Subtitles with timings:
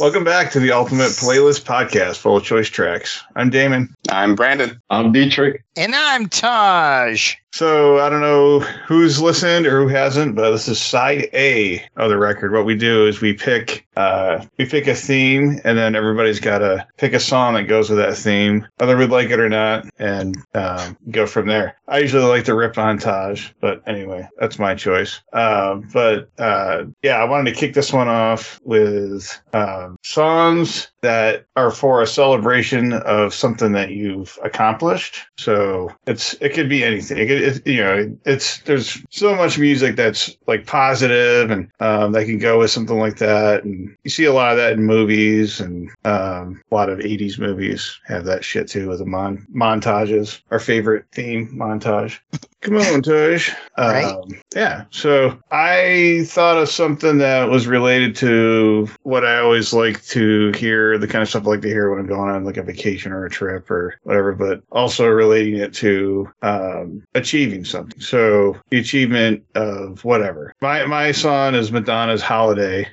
[0.00, 3.20] Welcome back to the Ultimate Playlist Podcast, full of choice tracks.
[3.34, 3.92] I'm Damon.
[4.08, 4.80] I'm Brandon.
[4.90, 5.64] I'm Dietrich.
[5.74, 7.34] And I'm Taj.
[7.52, 12.10] So I don't know who's listened or who hasn't, but this is side A of
[12.10, 12.52] the record.
[12.52, 16.58] What we do is we pick uh, we pick a theme, and then everybody's got
[16.58, 19.88] to pick a song that goes with that theme, whether we like it or not,
[19.98, 21.76] and um, go from there.
[21.88, 25.20] I usually like to rip montage, but anyway, that's my choice.
[25.32, 31.46] Uh, but uh, yeah, I wanted to kick this one off with um, songs that
[31.56, 35.26] are for a celebration of something that you've accomplished.
[35.38, 37.18] So it's it could be anything.
[37.18, 42.12] It could, it, you know, it's there's so much music that's like positive and um,
[42.12, 43.64] that can go with something like that.
[43.64, 47.38] And you see a lot of that in movies and um, a lot of '80s
[47.38, 50.40] movies have that shit too with the mon- montages.
[50.50, 52.18] Our favorite theme montage.
[52.60, 53.50] Come on, Taj.
[53.76, 54.04] Right.
[54.04, 54.84] Um, yeah.
[54.90, 60.98] So I thought of something that was related to what I always like to hear,
[60.98, 63.12] the kind of stuff I like to hear when I'm going on like a vacation
[63.12, 68.00] or a trip or whatever, but also relating it to um, achieving something.
[68.00, 70.54] So the achievement of whatever.
[70.60, 72.88] My my song is Madonna's Holiday.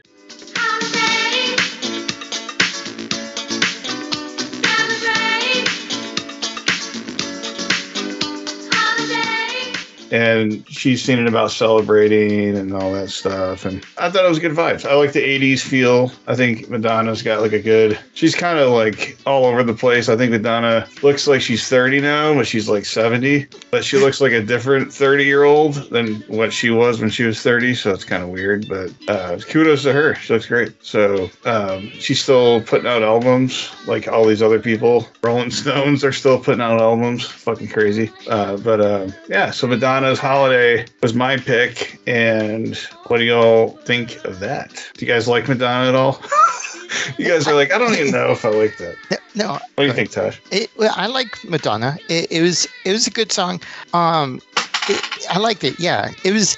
[10.12, 13.66] And she's singing about celebrating and all that stuff.
[13.66, 14.86] And I thought it was good vibes.
[14.88, 16.12] I like the 80s feel.
[16.28, 20.10] I think Madonna's got like a good, she's kind of like all over the place.
[20.10, 23.48] I think Madonna looks like she's 30 now, but she's like 70.
[23.72, 27.24] But she looks like a different 30 year old than what she was when she
[27.24, 27.76] was 30.
[27.76, 28.68] So it's kind of weird.
[28.70, 30.16] But uh, kudos to her.
[30.16, 30.74] She looks great.
[30.84, 35.08] So um, she's still putting out albums like all these other people.
[35.24, 37.26] Rolling Stones are still putting out albums.
[37.26, 38.12] Fucking crazy.
[38.30, 39.96] Uh, but uh, yeah, so Madonna.
[40.06, 42.00] Madonna's Holiday was my pick.
[42.06, 42.78] And
[43.08, 44.72] what do y'all think of that?
[44.94, 46.22] Do you guys like Madonna at all?
[47.18, 48.98] you guys are like, I don't even know if I like that.
[49.34, 50.38] No, What do you think, Taj?
[50.52, 51.98] it, well, I like Madonna.
[52.08, 53.60] It, it was it was a good song.
[53.94, 54.40] Um,
[54.88, 55.80] it, I liked it.
[55.80, 56.56] Yeah, it was.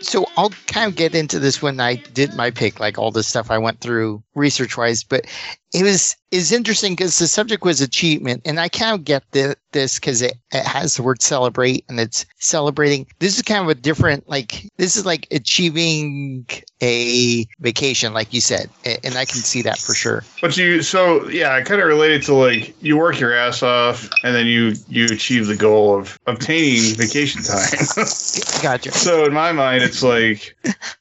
[0.00, 3.24] So I'll kind of get into this when I did my pick, like all the
[3.24, 5.02] stuff I went through research wise.
[5.02, 5.26] But
[5.76, 9.56] it was is interesting because the subject was achievement, and I kind of get the,
[9.72, 13.06] this because it, it has the word celebrate and it's celebrating.
[13.18, 16.46] This is kind of a different like this is like achieving
[16.82, 20.24] a vacation, like you said, and I can see that for sure.
[20.40, 24.08] But you, so yeah, I kind of related to like you work your ass off
[24.24, 27.68] and then you you achieve the goal of obtaining vacation time.
[28.62, 28.92] Gotcha.
[28.92, 30.56] so in my mind, it's like,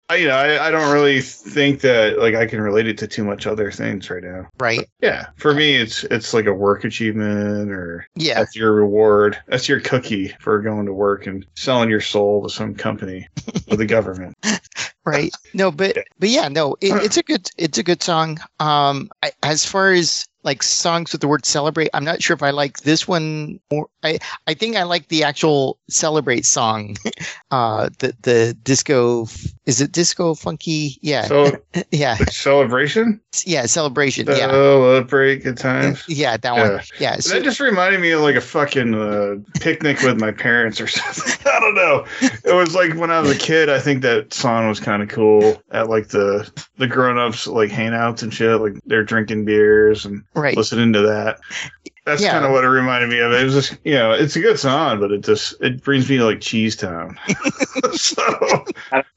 [0.08, 3.08] I, you know, I, I don't really think that like I can relate it to
[3.08, 4.48] too much other things right now.
[4.60, 4.88] Right.
[5.02, 8.36] Yeah, for me, it's it's like a work achievement or Yeah.
[8.40, 9.38] that's your reward.
[9.48, 13.28] That's your cookie for going to work and selling your soul to some company
[13.72, 14.36] or the government.
[15.06, 19.08] right no but but yeah no it, it's a good it's a good song um
[19.22, 22.52] I, as far as like songs with the word celebrate i'm not sure if i
[22.52, 24.18] like this one or i
[24.48, 26.96] i think i like the actual celebrate song
[27.52, 29.28] uh the the disco
[29.66, 31.52] is it disco funky yeah So
[31.92, 36.04] yeah celebration, yeah celebration yeah celebrate good times.
[36.08, 36.82] yeah that one Yeah.
[37.00, 40.80] yeah so, that just reminded me of like a fucking uh, picnic with my parents
[40.80, 41.34] or something.
[41.52, 42.06] I don't know.
[42.44, 43.70] It was like when I was a kid.
[43.70, 47.72] I think that song was kind of cool at like the the grown ups like
[47.72, 48.62] hangouts and shit.
[48.62, 51.40] Like they're drinking beers and right listening to that.
[52.06, 52.32] That's Yeah.
[52.34, 53.32] kind of what it reminded me of.
[53.32, 56.18] It was just, you know, it's a good song, but it just it brings me
[56.18, 57.18] to like Cheese Town.
[57.94, 58.24] so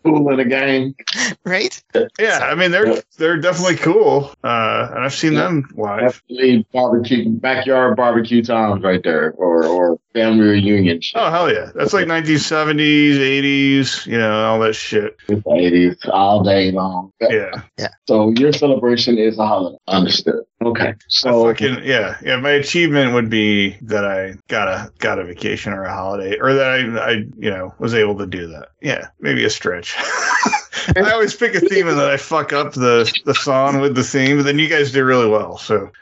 [0.04, 0.94] Kool and the Gang.
[1.44, 1.80] right
[2.18, 5.44] yeah, I mean they're they're definitely cool, uh, and I've seen Yeah.
[5.44, 6.00] them live.
[6.28, 11.00] Definitely barbecue, backyard barbecue times right there, or or family reunion.
[11.00, 11.20] shit.
[11.20, 15.16] Oh hell yeah, that's like 1970s, 80s, you know, all that shit.
[15.28, 17.12] 80s all day long.
[17.20, 17.88] Yeah, yeah.
[18.06, 19.78] So your celebration is a holiday.
[19.88, 20.44] Understood.
[20.64, 20.88] Okay.
[20.88, 22.36] I So fucking yeah, yeah.
[22.40, 26.54] My achievement would be that I got a got a vacation or a holiday, or
[26.54, 28.68] that I I you know was able to do that.
[28.80, 29.96] Yeah, maybe a stretch.
[30.96, 34.04] I always pick a theme and then I fuck up the the song with the
[34.04, 35.58] theme, but then you guys do really well.
[35.58, 35.90] So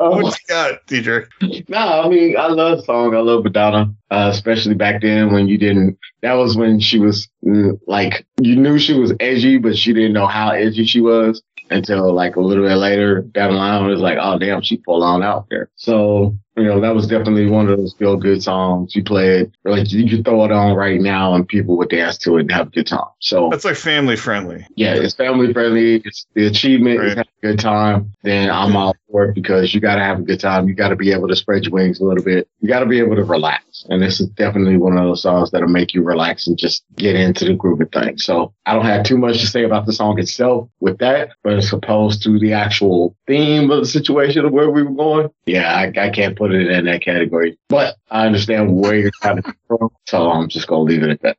[0.00, 1.28] Oh, what you got, Dietrich?
[1.68, 3.14] no, I mean I love the song.
[3.14, 5.98] I love Madonna, uh, especially back then when you didn't.
[6.22, 10.12] That was when she was mm, like you knew she was edgy, but she didn't
[10.12, 13.84] know how edgy she was until like a little bit later down the line.
[13.84, 15.70] It was like, oh damn, she full on out there.
[15.76, 18.94] So you know, that was definitely one of those feel good songs.
[18.94, 21.88] You play it, or like you could throw it on right now and people would
[21.88, 23.00] dance to it and have a good time.
[23.20, 24.66] So That's like family friendly.
[24.76, 25.96] yeah, it's family friendly.
[26.04, 27.18] It's the achievement is Right.
[27.18, 28.12] having a good time.
[28.22, 30.68] Then I'm all for it because you got to have a good time.
[30.68, 32.48] You got to be able to spread your wings a little bit.
[32.60, 33.84] You got to be able to relax.
[33.88, 37.16] And this is definitely one of those songs that'll make you relax and just get
[37.16, 38.24] into the groove of things.
[38.24, 41.54] So I don't have too much to say about the song itself with that, but
[41.54, 45.74] as opposed to the actual theme of the situation of where we were going, yeah,
[45.74, 47.56] I, I can't put it in that category.
[47.68, 51.36] But I understand where you're coming from, so I'm just gonna leave it at that.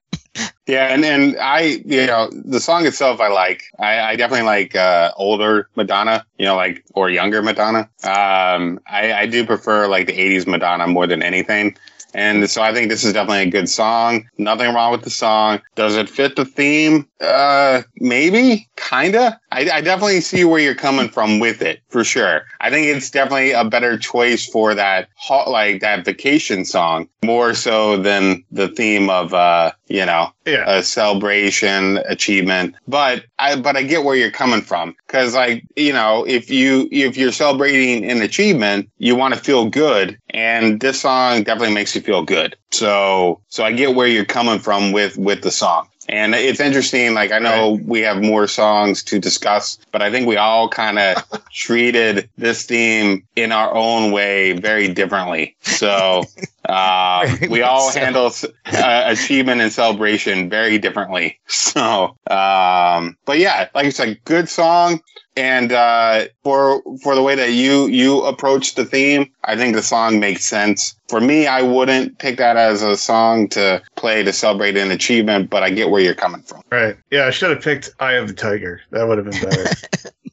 [0.68, 3.62] Yeah, and and I, you know, the song itself, I like.
[3.78, 7.90] I, I definitely like uh, older Madonna, you know, like or younger Madonna.
[8.04, 11.78] Um, I, I do prefer like the '80s Madonna more than anything.
[12.16, 14.30] And so I think this is definitely a good song.
[14.38, 15.62] Nothing wrong with the song.
[15.76, 17.06] Does it fit the theme?
[17.20, 19.40] Uh, maybe, kinda.
[19.56, 22.44] I, I definitely see where you're coming from with it, for sure.
[22.62, 27.54] I think it's definitely a better choice for that, ho- like that vacation song, more
[27.54, 30.64] so than the theme of, uh, you know, Yeah.
[30.68, 35.92] a celebration achievement but i but i get where you're coming from because like you
[35.94, 41.02] know if you if you're celebrating an achievement you want to feel good and this
[41.02, 45.18] song definitely makes you feel good so so i get where you're coming from with
[45.18, 49.78] with the song and it's interesting like i know we have more songs to discuss
[49.92, 54.88] but i think we all kind of treated this theme in our own way very
[54.88, 55.56] differently.
[55.62, 56.24] So
[56.70, 58.00] uh, we all so.
[58.00, 58.32] handle
[58.66, 61.40] uh, achievement and celebration very differently.
[61.76, 65.02] So, um, but yeah, like I said, good song.
[65.36, 69.84] And uh, for for the way that you you approach the theme, I think the
[69.84, 70.96] song makes sense.
[71.10, 75.50] For me, I wouldn't pick that as a song to play to celebrate an achievement,
[75.50, 76.62] but I get where you're coming from.
[76.72, 76.96] Right.
[77.12, 78.82] Yeah, I should have picked Eye of the Tiger.
[78.92, 79.70] That would have been better.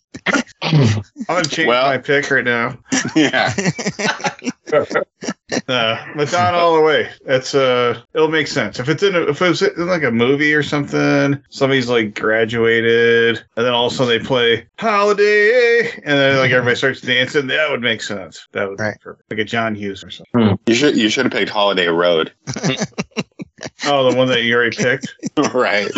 [0.63, 2.79] I'm gonna change Well- my pick right now.
[3.17, 3.53] yeah,
[5.69, 7.11] Uh, Madonna all the way.
[7.27, 10.55] That's uh, it'll make sense if it's in a, if it's in like a movie
[10.55, 11.41] or something.
[11.51, 16.51] Somebody's like graduated, and then all of a sudden they play Holiday, and then like
[16.53, 17.49] everybody starts dancing.
[17.49, 18.49] That would make sense.
[18.53, 18.95] That would Right.
[18.95, 19.31] be perfect.
[19.31, 20.59] Like a John Hughes or something.
[20.67, 22.33] you should you should have picked Holiday Road.
[23.87, 25.15] Oh, the one that you already picked.
[25.55, 25.89] right.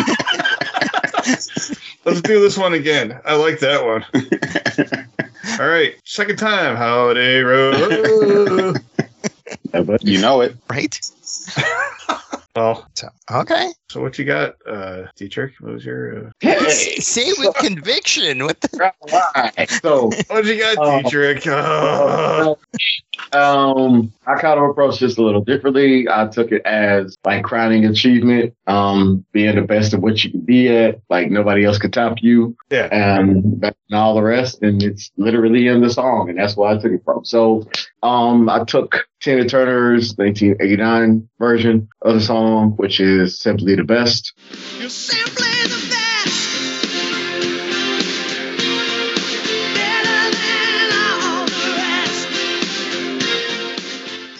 [2.05, 3.19] Let's do this one again.
[3.25, 4.05] I like that one.
[5.59, 8.79] All right, second time, Holiday Road.
[10.01, 10.55] You know it.
[10.69, 10.97] right?
[12.55, 13.71] well, So okay.
[13.89, 15.53] so what you got, uh, Dietrich?
[15.59, 16.27] What was your?
[16.27, 18.43] Uh, Hey, Say with conviction.
[18.45, 18.91] What the
[19.35, 19.69] right.
[19.81, 21.01] So, what you got, Oh.
[21.01, 21.45] Dietrich?
[21.47, 22.57] Oh.
[23.33, 26.07] um, I kind of approached this a little differently.
[26.09, 30.41] I took it as like crowning achievement, um, being the best of what you can
[30.41, 32.87] be at, like nobody else could top you, Yeah.
[32.91, 34.61] and better than all the rest.
[34.61, 37.25] And it's literally in the song, and that's where I took it from.
[37.25, 37.67] So,
[38.03, 44.33] um, I took Tina Turner's 1989 version of the song, which is simply the best.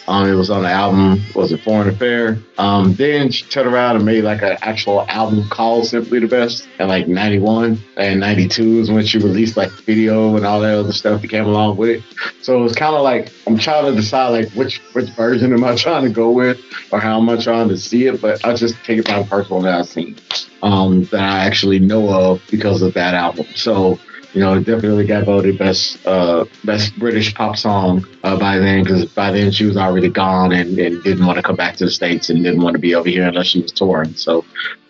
[0.07, 2.37] Um, it was on the album, was it Foreign Affair?
[2.59, 6.67] Um, then she turned around and made like an actual album called Simply the Best
[6.79, 10.93] in like 91 and 92 is when she released like video and all that other
[10.93, 12.03] stuff that came along with it.
[12.41, 15.63] So it was kind of like, I'm trying to decide like which, which version am
[15.63, 16.59] I trying to go with
[16.91, 19.43] or how am I trying to see it, but I just take it by the
[19.45, 20.17] one that I've seen,
[20.61, 23.47] um, that I actually know of because of that album.
[23.55, 23.99] So,
[24.35, 28.83] you know, it definitely got voted best uh, best British pop song uh, by then
[28.83, 31.85] because by then she was already gone and, and didn't want to come back to
[31.85, 34.13] the states and didn't want to be over here unless she was touring.
[34.15, 34.43] So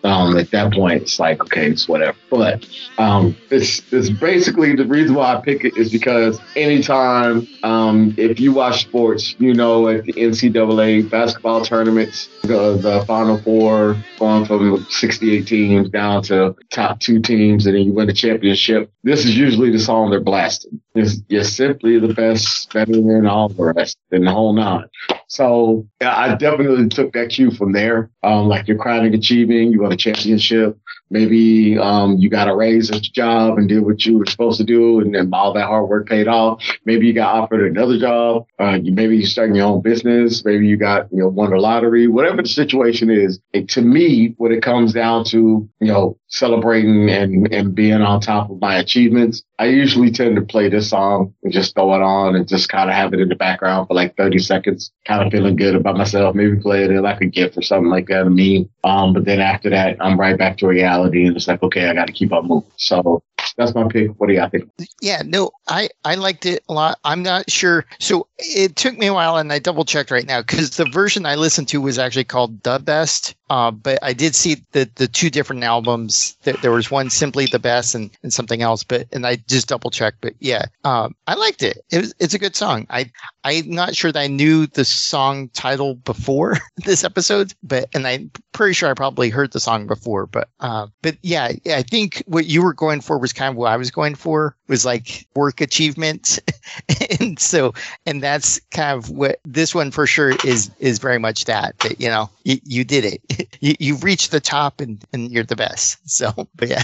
[0.06, 2.16] um, at that point, it's like okay, it's whatever.
[2.30, 2.66] But
[2.98, 8.38] um, it's it's basically the reason why I pick it is because anytime um, if
[8.38, 14.44] you watch sports, you know at the NCAA basketball tournaments, the, the Final Four going
[14.44, 18.90] from 68 teams down to top two teams, and then you win the championship.
[19.02, 20.80] This is usually the song they're blasting.
[20.94, 24.86] It's, you're simply the best, better than all the rest, than the whole nine.
[25.28, 28.10] So I definitely took that cue from there.
[28.22, 30.78] Um, like you're crowning achieving, you won a championship.
[31.08, 34.58] Maybe um, you got a raise at your job and did what you were supposed
[34.58, 36.62] to do, and then all that hard work paid off.
[36.84, 38.46] Maybe you got offered another job.
[38.58, 40.44] Uh, you, maybe you starting your own business.
[40.44, 42.08] Maybe you got you know won the lottery.
[42.08, 47.52] Whatever the situation is, to me, when it comes down to you know celebrating and
[47.52, 51.52] and being on top of my achievements, I usually tend to play this song and
[51.52, 54.16] just throw it on and just kind of have it in the background for like
[54.16, 56.34] 30 seconds, kind of feeling good about myself.
[56.34, 58.68] Maybe play it like a gift or something like that to me.
[58.82, 61.94] Um, but then after that, I'm right back to reality and it's like, okay, I
[61.94, 62.70] got to keep on moving.
[62.76, 63.22] So
[63.56, 64.10] that's my pick.
[64.18, 64.70] What do y'all think?
[65.00, 66.98] Yeah, no, I I liked it a lot.
[67.04, 67.86] I'm not sure.
[67.98, 71.26] So it took me a while, and I double checked right now because the version
[71.26, 73.34] I listened to was actually called the best.
[73.48, 76.36] Uh, but I did see the the two different albums.
[76.42, 78.82] There, there was one simply the best and, and something else.
[78.82, 80.18] But and I just double checked.
[80.20, 81.78] But yeah, um, I liked it.
[81.90, 82.86] It was it's a good song.
[82.90, 83.10] I
[83.44, 88.30] I'm not sure that I knew the song title before this episode, but and I'm
[88.52, 90.26] pretty sure I probably heard the song before.
[90.26, 93.70] But uh, but yeah, I think what you were going for was kind of what
[93.70, 96.38] I was going for was like work achievement,
[97.20, 97.72] and so
[98.06, 102.00] and that's kind of what this one for sure is is very much that that
[102.00, 103.48] you know you, you did it.
[103.60, 105.98] You, you've reached the top and and you're the best.
[106.08, 106.82] So but yeah.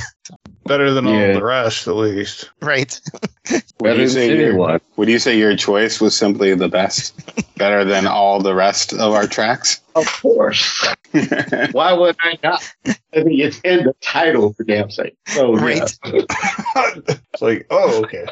[0.65, 2.49] Better than all the rest, at least.
[2.63, 2.99] right.
[3.51, 4.81] Would Better you say your- anyone.
[4.97, 7.13] Would you say your choice was simply the best,
[7.59, 9.81] better than all the rest of our tracks?
[9.95, 10.87] Of course.
[11.73, 12.63] Why would I not?
[12.87, 15.17] I mean, it's in the title for damn sake.
[15.27, 15.87] So yeah.
[17.33, 18.27] It's like, oh, okay.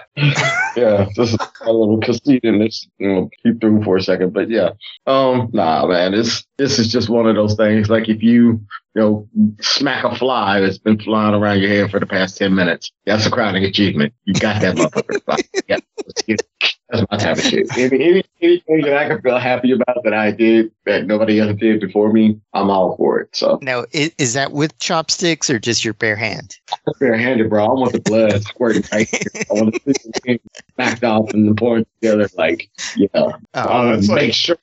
[0.77, 2.87] yeah, this is a little conceit in this.
[2.99, 4.71] You know, keep through for a second, but yeah,
[5.07, 7.89] um, nah, man, this this is just one of those things.
[7.89, 8.61] Like if you
[8.95, 9.29] you know
[9.61, 13.25] smack a fly that's been flying around your head for the past ten minutes, that's
[13.27, 14.13] a crowning achievement.
[14.25, 15.21] You got that motherfucker.
[15.27, 16.43] Like, yeah, let's get-
[16.91, 17.69] that's my type of shit.
[17.79, 21.50] Any, any, anything that I can feel happy about that I did that nobody else
[21.59, 23.35] did before me, I'm all for it.
[23.35, 26.57] So now is, is that with chopsticks or just your bare hand
[26.99, 27.65] fair-handed, bro.
[27.65, 29.45] I want the blood squirting right here.
[29.51, 30.41] I want to see the thing
[30.75, 32.29] smacked off and pouring together.
[32.37, 33.09] Like, yeah.
[33.15, 34.59] oh, I want to make like- sure.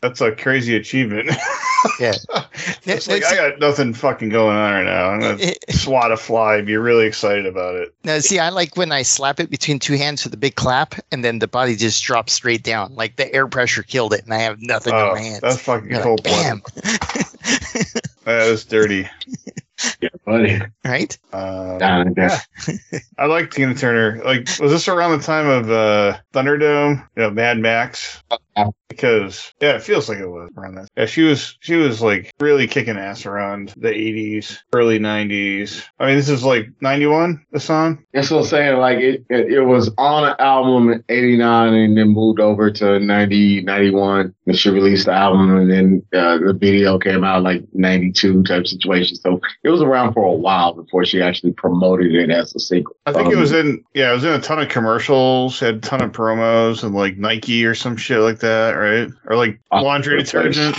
[0.00, 1.30] That's a crazy achievement.
[2.00, 2.14] Yeah.
[2.84, 5.10] it's like, I got nothing fucking going on right now.
[5.10, 7.94] I'm going to swat a fly and be really excited about it.
[8.02, 10.96] now see i like when i slap it between two hands with a big clap
[11.12, 14.34] and then the body just drops straight down like the air pressure killed it and
[14.34, 16.62] i have nothing in Oh, my hands that's fucking You're cold like, blooded.
[16.74, 19.08] bam That is dirty.
[20.00, 20.60] Yeah, buddy.
[20.84, 22.40] right Um, Down there.
[23.18, 24.20] I like Tina Turner.
[24.24, 27.06] Like, was this around the time of uh, Thunderdome?
[27.14, 28.22] You know, Mad Max.
[28.96, 30.88] Because yeah, it feels like it was around that.
[30.96, 35.84] Yeah, she was she was like really kicking ass around the '80s, early '90s.
[35.98, 37.44] I mean, this is like '91.
[37.52, 38.04] The song.
[38.12, 38.78] That's what I'm saying.
[38.78, 42.98] Like, it, it, it was on an album in 89 and then moved over to
[42.98, 44.34] 90, 91.
[44.46, 48.66] And she released the album and then uh, the video came out like 92 type
[48.66, 49.16] situation.
[49.16, 52.94] So it was around for a while before she actually promoted it as a single.
[53.06, 55.76] I think it Um, was in yeah, it was in a ton of commercials, had
[55.76, 58.85] a ton of promos and like Nike or some shit like that, right?
[59.26, 60.76] Or like laundry over detergent.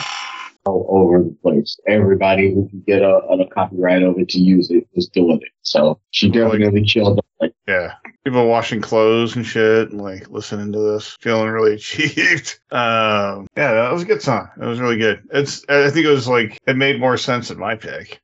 [0.66, 1.80] all over the place.
[1.88, 5.50] Everybody who could get a, a copyright of it to use it was doing it.
[5.62, 7.20] So she definitely chilled.
[7.40, 7.94] Like, Yeah.
[8.26, 12.60] People washing clothes and shit and like listening to this, feeling really achieved.
[12.72, 14.50] Um, yeah, that was a good song.
[14.60, 15.22] It was really good.
[15.32, 18.20] It's, I think it was like, it made more sense than my pick.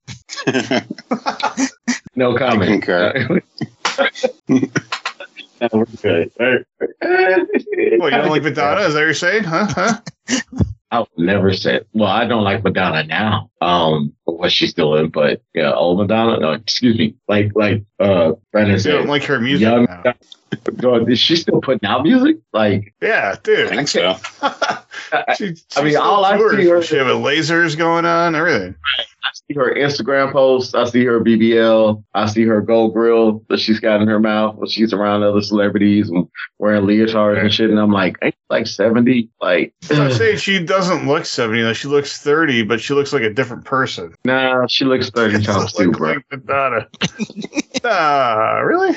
[2.15, 2.85] no comment.
[5.69, 6.25] concur.
[6.31, 7.99] No, we're good.
[7.99, 8.81] Well, you don't like Madonna?
[8.81, 9.43] Is that what you're saying?
[9.43, 9.67] Huh?
[9.69, 9.93] Huh?
[10.91, 11.81] I would never say.
[11.93, 13.49] Well, I don't like Madonna now.
[13.61, 16.39] Um, for what she's doing, but yeah, old Madonna.
[16.39, 17.15] No, excuse me.
[17.27, 20.13] Like, like, uh, Brandon You don't like her music Young now.
[20.65, 20.99] Madonna.
[20.99, 22.37] God, is she still putting out music?
[22.53, 23.69] Like, Yeah, I dude.
[23.69, 24.15] think so.
[25.37, 28.75] she, I mean, all I touring see her- shit with lasers going on, everything.
[29.25, 30.73] I see her Instagram posts.
[30.75, 32.03] I see her BBL.
[32.13, 35.41] I see her gold grill that she's got in her mouth when she's around other
[35.41, 36.27] celebrities and
[36.59, 37.69] wearing leotards and shit.
[37.69, 39.29] And I'm like, ain't you like 70?
[39.41, 41.73] Like, I'm saying she doesn't look 70, though.
[41.73, 44.13] She looks 30, but she looks like a different person.
[44.25, 46.09] nah, she looks 30 times too, like, bro.
[46.13, 46.87] like Madonna.
[47.83, 48.95] nah, really?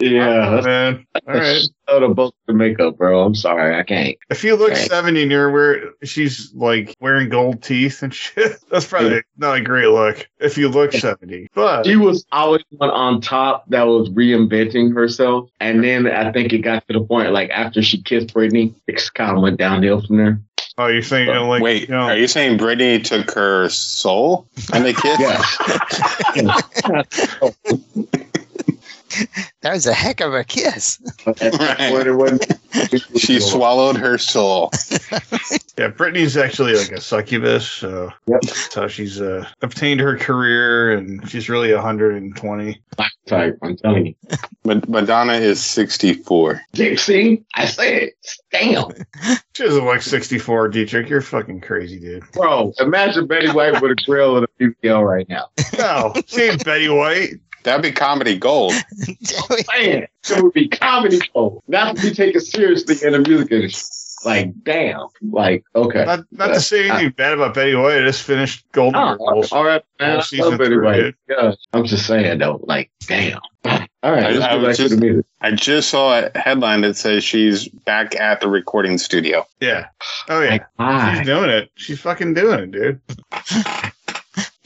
[0.00, 1.06] Yeah, that's man.
[1.26, 1.60] All right.
[1.88, 3.24] so the book the makeup, bro.
[3.24, 4.16] I'm sorry, I can't.
[4.30, 4.84] If you look Okay.
[4.84, 9.60] 70 and you're where she's like wearing gold teeth and shit, that's probably not a
[9.60, 10.28] great look.
[10.38, 15.50] If you look 70, but She was always one on top that was reinventing herself,
[15.58, 19.02] and then I think it got to the point like after she kissed Britney, it
[19.14, 20.40] kind of went downhill from there.
[20.78, 23.68] oh, you're saying you don't like Wait, you know, are you saying Britney took her
[23.68, 25.20] soul and they kissed?
[25.20, 25.58] Yes.
[29.62, 31.92] that was a heck of a kiss Right.
[31.92, 32.38] what it was.
[33.16, 34.70] She swallowed her soul.
[35.78, 38.40] yeah, Britney's actually like a succubus, so Yep.
[38.42, 42.80] that's how she's uh, obtained her career, and she's really 120.
[43.26, 43.58] type.
[43.62, 44.14] I'm telling you.
[44.64, 46.60] But Madonna is 64.
[46.96, 48.10] See, I said,
[48.52, 48.90] damn,
[49.54, 51.08] She doesn't look 64, Dietrich.
[51.08, 52.30] You're fucking crazy, dude.
[52.32, 52.72] bro.
[52.80, 55.48] Imagine Betty White with a grill and a BBL right now.
[55.78, 57.34] No, she ain't Betty White.
[57.64, 58.72] That'd be comedy gold.
[59.76, 61.62] Man, it would be comedy gold.
[61.68, 63.94] That would be taken seriously in the music industry.
[64.24, 65.06] Like, damn.
[65.30, 66.04] Like, okay.
[66.04, 67.98] Not, not to say anything bad about Betty White.
[67.98, 69.52] I just finished Golden Oh, Girls.
[69.52, 70.18] all right, man.
[70.20, 71.14] I love Betty White.
[71.28, 71.52] Yeah.
[71.72, 72.58] I'm just saying though.
[72.64, 73.38] Like, damn.
[73.64, 75.26] All right, I- let's I go was back just- to the music.
[75.40, 79.46] I just saw a headline that says she's back at the recording studio.
[79.60, 79.86] Yeah.
[80.28, 80.64] Oh yeah.
[80.80, 81.16] Like.
[81.18, 81.70] She's doing it.
[81.76, 83.00] She's fucking doing it, dude.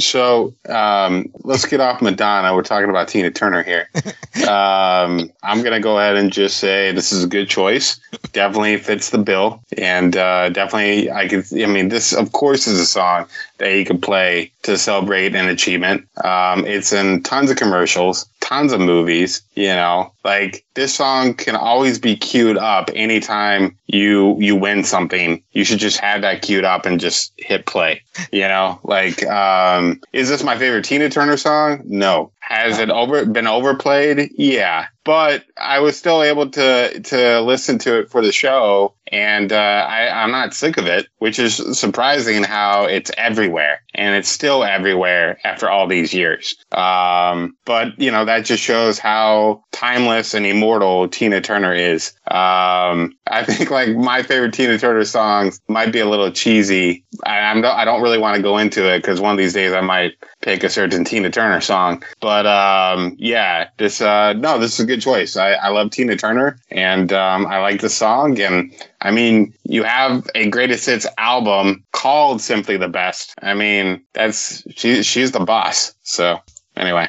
[0.04, 2.54] So um, let's get off Madonna.
[2.54, 3.88] We're talking about Tina Turner here.
[4.48, 8.00] um, I'm gonna go ahead and just say this is a good choice.
[8.32, 11.44] Definitely fits the bill, and uh, definitely I could.
[11.52, 13.26] I mean, this of course is a song
[13.58, 16.06] that you could play to celebrate an achievement.
[16.24, 19.42] Um, it's in tons of commercials, tons of movies.
[19.54, 25.42] You know, like this song can always be queued up anytime you you win something.
[25.52, 28.02] You should just have that queued up and just hit play.
[28.30, 31.82] You know, like, um, is this my favorite Tina Turner song?
[31.84, 32.32] No.
[32.40, 34.30] Has it over been overplayed?
[34.36, 34.86] Yeah.
[35.04, 39.56] But I was still able to to listen to it for the show, and uh,
[39.56, 44.64] I, I'm not sick of it, which is surprising how it's everywhere, and it's still
[44.64, 46.56] everywhere after all these years.
[46.72, 52.12] Um, but you know that just shows how timeless and immortal Tina Turner is.
[52.30, 57.04] Um, I think like my favorite Tina Turner songs might be a little cheesy.
[57.24, 59.72] I, I'm I don't really want to go into it because one of these days
[59.72, 62.02] I might pick a certain Tina Turner song.
[62.20, 65.36] But um, yeah, this uh, no, this is good choice.
[65.36, 68.38] I, I love Tina Turner and um, I like the song.
[68.38, 73.34] And I mean, you have a greatest hits album called Simply the Best.
[73.40, 75.94] I mean, that's she she's the boss.
[76.02, 76.38] So
[76.76, 77.08] anyway,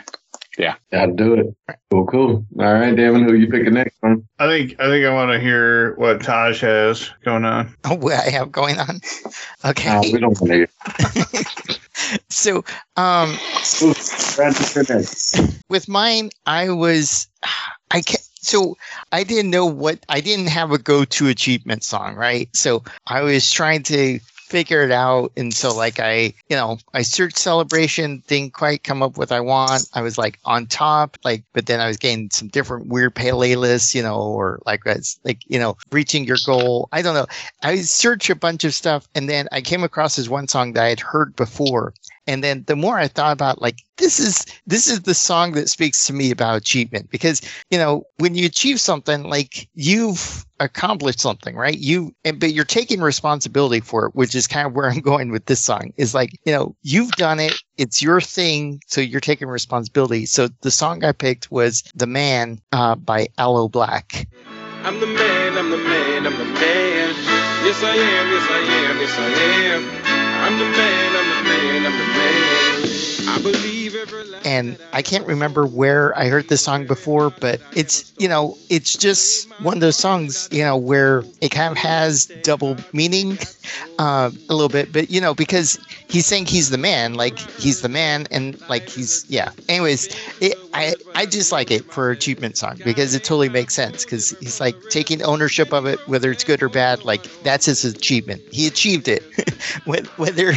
[0.93, 1.77] Gotta do it.
[1.89, 2.45] Cool, cool.
[2.60, 4.27] All right, Damon, who you picking next one?
[4.38, 7.75] I think I think I want to hear what Taj has going on.
[7.83, 9.01] Oh, what I have going on.
[9.65, 9.88] Okay.
[9.89, 10.67] Uh, we don't want to hear.
[12.29, 12.65] so,
[12.98, 13.38] um,
[13.81, 13.93] Ooh,
[14.36, 15.39] Brad, you're next.
[15.69, 17.29] with mine, I was,
[17.89, 18.77] I can so
[19.13, 22.50] I didn't know what I didn't have a go-to achievement song, right?
[22.53, 24.19] So I was trying to
[24.53, 29.01] figure it out, and so like I, you know, I searched celebration, didn't quite come
[29.01, 29.89] up with I want.
[29.95, 33.95] I was like on top, like, but then I was getting some different weird playlists,
[33.95, 36.87] you know, or like like you know, reaching your goal.
[36.92, 37.25] I don't know.
[37.63, 40.83] I searched a bunch of stuff, and then I came across this one song that
[40.83, 41.96] I had heard before,
[42.27, 45.70] and then the more I thought about like this is this is the song that
[45.70, 47.09] speaks to me about achievement.
[47.09, 51.77] Because you know when you achieve something like you've accomplished something right?
[51.77, 55.31] You and but you're taking responsibility for it which is kind of where I'm going
[55.31, 55.94] with this song.
[55.98, 57.53] Is like you know you've done it.
[57.77, 58.81] It's your thing.
[58.88, 60.25] So you're taking responsibility.
[60.25, 64.27] So the song I picked was The Man uh, by Aloe Blacc.
[64.83, 67.16] I'm the man, I'm the man, I'm the man.
[67.64, 69.29] Yes, I am, yes, I am, yes, I
[69.72, 70.03] am.
[70.44, 71.23] I'm the man, I'm
[71.63, 73.29] the man, I'm the man.
[73.29, 77.61] I believe every lie and I can't remember where I heard this song before, but
[77.75, 81.77] it's you know it's just one of those songs you know where it kind of
[81.77, 83.37] has double meaning
[83.99, 87.81] uh, a little bit, but you know because he's saying he's the man, like he's
[87.81, 89.51] the man, and like he's yeah.
[89.69, 90.07] Anyways,
[90.41, 94.31] it, I I just like it for achievement song because it totally makes sense because
[94.40, 97.05] he's like taking ownership of it, whether it's good or bad.
[97.05, 98.42] Like that's his achievement.
[98.51, 99.24] He achieved it.
[100.18, 100.50] Whether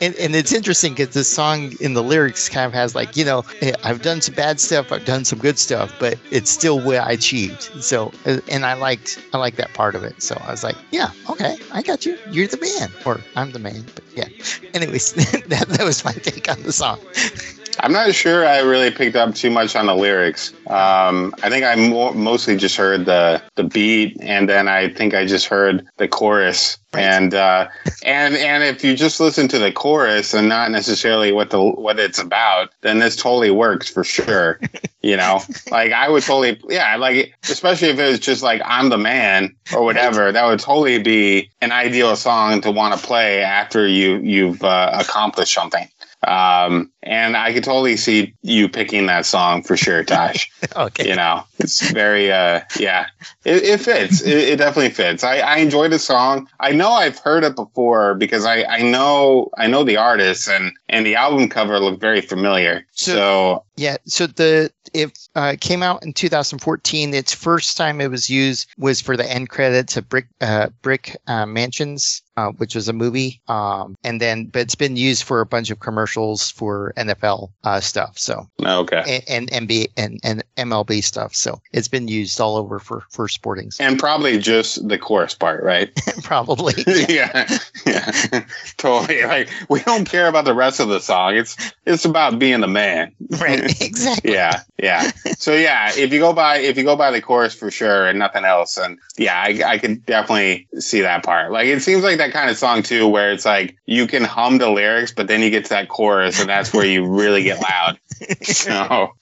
[0.00, 3.24] and, and it's interesting because this song in the lyrics kind of has like you
[3.24, 6.80] know eh, I've done some bad stuff, I've done some good stuff, but it's still
[6.80, 7.62] what I achieved.
[7.82, 10.22] So uh, and I liked I like that part of it.
[10.22, 12.18] So I was like, yeah, okay, I got you.
[12.30, 13.84] You're the man, or I'm the man.
[13.94, 14.28] But yeah.
[14.72, 15.12] Anyways,
[15.48, 16.98] that that was my take on the song.
[17.80, 20.52] I'm not sure I really picked up too much on the lyrics.
[20.66, 25.14] Um, I think I mo- mostly just heard the the beat, and then I think
[25.14, 26.78] I just heard the chorus.
[26.92, 27.68] And uh,
[28.04, 31.98] and and if you just listen to the chorus and not necessarily what the what
[31.98, 34.60] it's about, then this totally works for sure.
[35.02, 38.90] You know, like I would totally, yeah, like especially if it was just like I'm
[38.90, 43.42] the man or whatever, that would totally be an ideal song to want to play
[43.42, 45.88] after you you've uh, accomplished something.
[46.26, 50.46] Um, and I could totally see you picking that song for sure, Taj.
[50.76, 51.08] Okay.
[51.08, 53.06] you know, it's very, uh, yeah,
[53.44, 54.22] it, it fits.
[54.22, 55.22] It, it definitely fits.
[55.22, 56.48] I, I enjoy the song.
[56.58, 60.72] I know I've heard it before because I, I know, I know the artist and,
[60.88, 62.86] and the album cover looked very familiar.
[62.92, 67.14] So- So, Yeah, so the it uh, came out in 2014.
[67.14, 71.16] Its first time it was used was for the end credits of Brick uh, Brick
[71.26, 73.40] uh, Mansions uh, which was a movie.
[73.48, 77.80] Um, and then, but it's been used for a bunch of commercials for NFL uh,
[77.80, 78.18] stuff.
[78.18, 79.22] So Okay.
[79.28, 81.34] and, and NBA and, and MLB stuff.
[81.34, 83.70] So it's been used all over for for sporting.
[83.80, 85.90] And probably just the chorus part, right?
[86.22, 86.74] Probably.
[87.08, 87.46] yeah,
[87.86, 88.10] yeah,
[88.76, 89.22] totally.
[89.24, 91.36] Like we don't care about the rest of the song.
[91.36, 93.12] It's it's about being a man.
[93.38, 93.80] right.
[93.80, 94.32] Exactly.
[94.32, 95.10] Yeah, yeah.
[95.38, 98.18] So yeah, if you go by if you go by the chorus for sure and
[98.18, 101.52] nothing else, and yeah, I I could definitely see that part.
[101.52, 104.58] Like it seems like that kind of song too, where it's like you can hum
[104.58, 107.60] the lyrics, but then you get to that chorus, and that's where you really get
[107.62, 107.98] loud.
[108.44, 109.12] So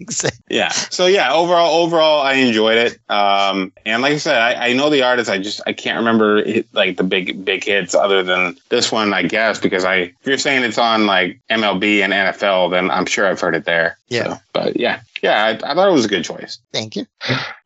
[0.00, 0.56] exactly.
[0.56, 0.70] yeah.
[0.70, 2.98] So yeah, overall, overall, I enjoyed it.
[3.10, 5.28] Um, and like I said, I, I know the artist.
[5.28, 6.42] I just I can't remember
[6.72, 10.38] like the big big hits other than this one, I guess, because I if you're
[10.38, 13.98] saying it's on like MLB and NFL, then I'm sure I've heard it there.
[14.08, 14.34] Yeah.
[14.36, 16.58] So, but yeah, yeah, I, I thought it was a good choice.
[16.72, 17.06] Thank you.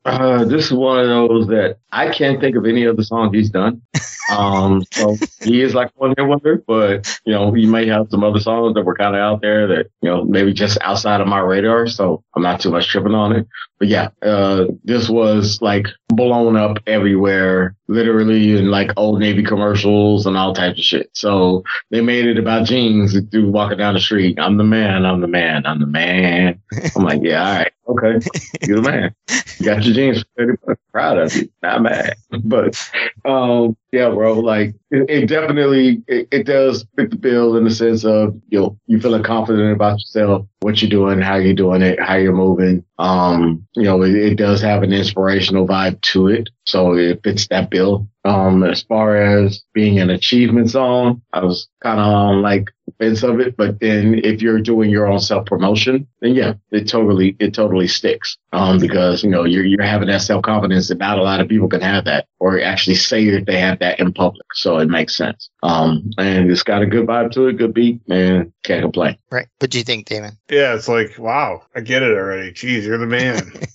[0.05, 3.51] Uh, this is one of those that I can't think of any other song he's
[3.51, 3.83] done.
[4.31, 8.25] Um, so he is like one hit wonder, but you know, he may have some
[8.25, 11.29] other songs that were kind of out there that, you know, maybe just outside of
[11.29, 11.87] my radar.
[11.87, 13.47] So I'm not too much tripping on it.
[13.79, 20.27] But yeah, uh, this was like blown up everywhere, literally in like old Navy commercials
[20.27, 21.11] and all types of shit.
[21.15, 24.39] So they made it about jeans through walking down the street.
[24.39, 25.05] I'm the man.
[25.05, 25.67] I'm the man.
[25.67, 26.61] I'm the man.
[26.97, 27.73] I'm like, yeah, all right.
[27.89, 28.25] Okay.
[28.63, 29.15] You're the man.
[29.59, 30.25] You got your jeans.
[30.37, 30.53] Pretty
[30.93, 31.49] proud of you.
[31.63, 32.15] Not mad.
[32.45, 32.81] But,
[33.25, 37.71] um, yeah, bro, like it, it definitely, it, it does fit the bill in the
[37.71, 41.83] sense of, you know, you feeling confident about yourself, what you're doing, how you're doing
[41.83, 42.85] it, how you're moving.
[42.99, 46.51] Um, you know, it, it does have an inspirational vibe to it.
[46.65, 48.09] So it fits that bill.
[48.25, 52.93] Um, as far as being an achievement zone, I was kind of on like the
[52.99, 53.57] fence of it.
[53.57, 57.89] But then if you're doing your own self promotion, then yeah, it totally, it totally
[57.89, 58.37] sticks.
[58.53, 61.49] Um, because, you know, you're, you're having that self confidence that not a lot of
[61.49, 64.47] people can have that or actually say that they have that in public.
[64.55, 65.51] So it makes sense.
[65.63, 68.53] Um, and it's got a good vibe to it, good beat, man.
[68.63, 69.17] Can't complain.
[69.31, 69.49] Right.
[69.59, 70.39] What do you think, Damon?
[70.51, 72.53] Yeah, it's like, wow, I get it already.
[72.53, 73.53] Jeez, you're the man.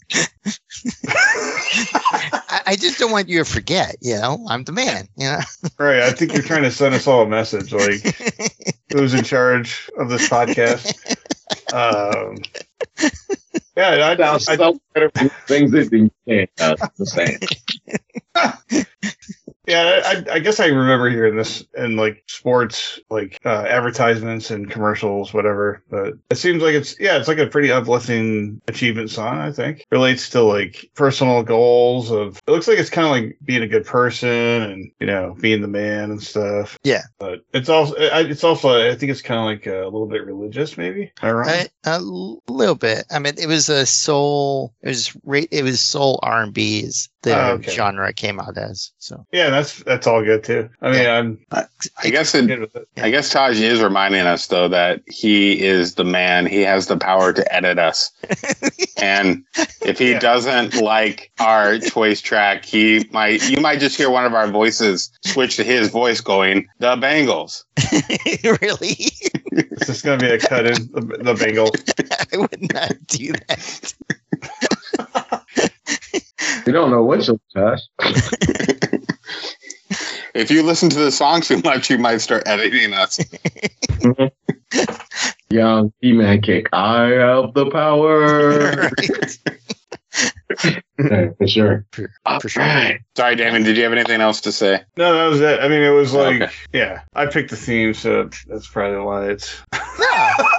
[2.49, 3.97] I, I just don't want you to forget.
[4.01, 5.07] You know, I'm the man.
[5.17, 5.39] You know.
[5.77, 6.03] right.
[6.03, 8.15] I think you're trying to send us all a message like
[8.91, 10.93] who's in charge of this podcast.
[11.73, 12.38] Um,
[13.75, 14.33] yeah, I, know.
[14.33, 15.10] I, so better
[15.47, 16.49] things that you can't.
[16.60, 17.39] Uh, the same.
[19.67, 24.69] Yeah, I, I guess I remember hearing this in like sports, like uh, advertisements and
[24.69, 25.84] commercials, whatever.
[25.89, 29.38] But it seems like it's yeah, it's like a pretty uplifting achievement song.
[29.38, 32.38] I think relates to like personal goals of.
[32.47, 35.62] It looks like it's kind of like being a good person and you know being
[35.62, 36.77] the man and stuff.
[36.84, 37.03] Yeah.
[37.19, 40.25] but it's also I, it's also I think it's kind of like a little bit
[40.25, 41.12] religious, maybe.
[41.21, 41.65] I wrong?
[41.84, 43.06] A, little bit.
[43.12, 44.73] I mean, it was a soul.
[44.82, 47.71] It was it was soul R and B's the Oh, okay.
[47.71, 48.91] genre came out as.
[48.99, 50.69] So yeah, that's that's all good too.
[50.81, 51.39] I mean, I'm
[52.03, 52.87] I guess it, good it.
[52.97, 56.45] I guess Taj is reminding us though that he is the man.
[56.45, 58.11] He has the power to edit us.
[59.01, 59.43] and
[59.81, 60.19] if he Yeah.
[60.19, 65.11] doesn't like our choice track, he might you might just hear one of our voices
[65.25, 67.63] switch to his voice going, the Bengals.
[68.61, 69.09] really,
[69.51, 71.71] Is this gonna be a cut in the, the Bengal?
[72.33, 73.93] I would not do that.
[76.65, 77.79] You don't know what's you'll touch.
[80.38, 83.19] If you listen to the song too much, you might start editing us.
[85.50, 86.67] Young He-Man kick.
[86.73, 88.89] I have the power.
[89.00, 89.39] right.
[91.00, 91.86] Yeah, for sure.
[91.91, 92.62] For, for sure.
[92.63, 93.00] right.
[93.15, 94.82] Sorry, Damon, did you have anything else to say?
[94.95, 95.60] No, that was it.
[95.60, 96.54] I mean, it was like, Okay.
[96.71, 99.60] yeah, I picked the theme, so that's probably why it's.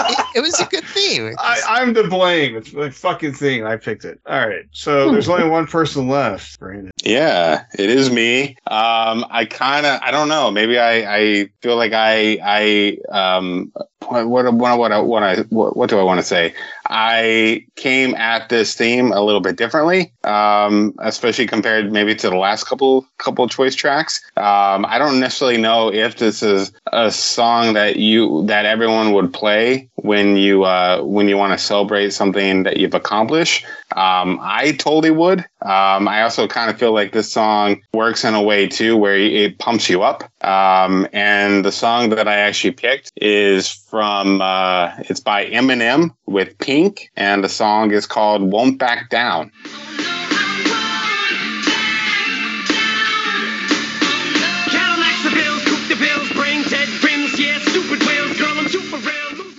[0.09, 1.35] No, it, it was a good theme.
[1.39, 2.57] I, I'm to blame.
[2.57, 3.65] It's my fucking thing.
[3.65, 4.21] I picked it.
[4.27, 4.65] All right.
[4.73, 6.59] So there's only one person left.
[6.59, 6.93] Brandon.
[7.03, 8.57] Yeah, it is me.
[8.67, 10.51] Um, I kind of, I don't know.
[10.51, 13.73] Maybe I, I feel like I, I, um,
[14.07, 16.55] what, what, what, what, what, I, what, what do I want to say?
[16.89, 22.37] I came at this theme a little bit differently, um, especially compared maybe to the
[22.37, 24.23] last couple, couple choice tracks.
[24.37, 29.33] Um, I don't necessarily know if this is a song that you, that everyone would
[29.35, 33.65] play when you, uh, when you want to celebrate something that you've accomplished.
[33.97, 35.41] Um, I totally would.
[35.63, 39.17] Um, I also kind of feel like this song works in a way too, where
[39.17, 40.31] it pumps you up.
[40.45, 46.57] Um, and the song that I actually picked is from, uh, it's by Eminem with
[46.59, 49.51] Pink, and the song is called Won't Back Down.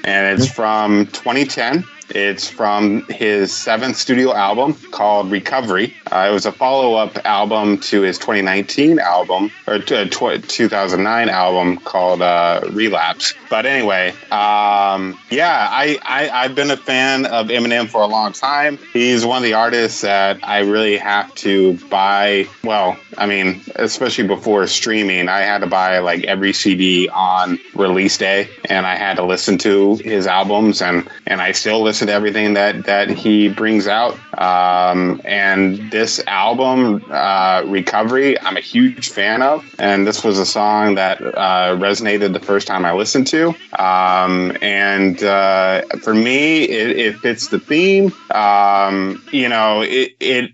[0.10, 1.86] And it's from 2010.
[2.12, 5.95] It's from his seventh studio album called Recovery.
[6.12, 11.30] Uh, it was a follow up album to his 2019 album, or to, tw- 2009
[11.30, 13.34] album called uh, Relapse.
[13.50, 18.34] But anyway, um, yeah, I, I, I've been a fan of Eminem for a long
[18.34, 18.80] time.
[18.93, 22.48] He's one of the artists that I really have to buy.
[22.63, 28.17] Well, I mean, especially before streaming, I had to buy like every CD on release
[28.17, 32.14] day, and I had to listen to his albums, and and I still listen to
[32.14, 34.18] everything that that he brings out.
[34.38, 40.46] Um, and this album, uh, Recovery, I'm a huge fan of, and this was a
[40.46, 43.50] song that uh, resonated the first time I listened to.
[43.78, 48.14] Um, and uh, for me, it, it fits the theme.
[48.32, 50.52] Um, you know, it it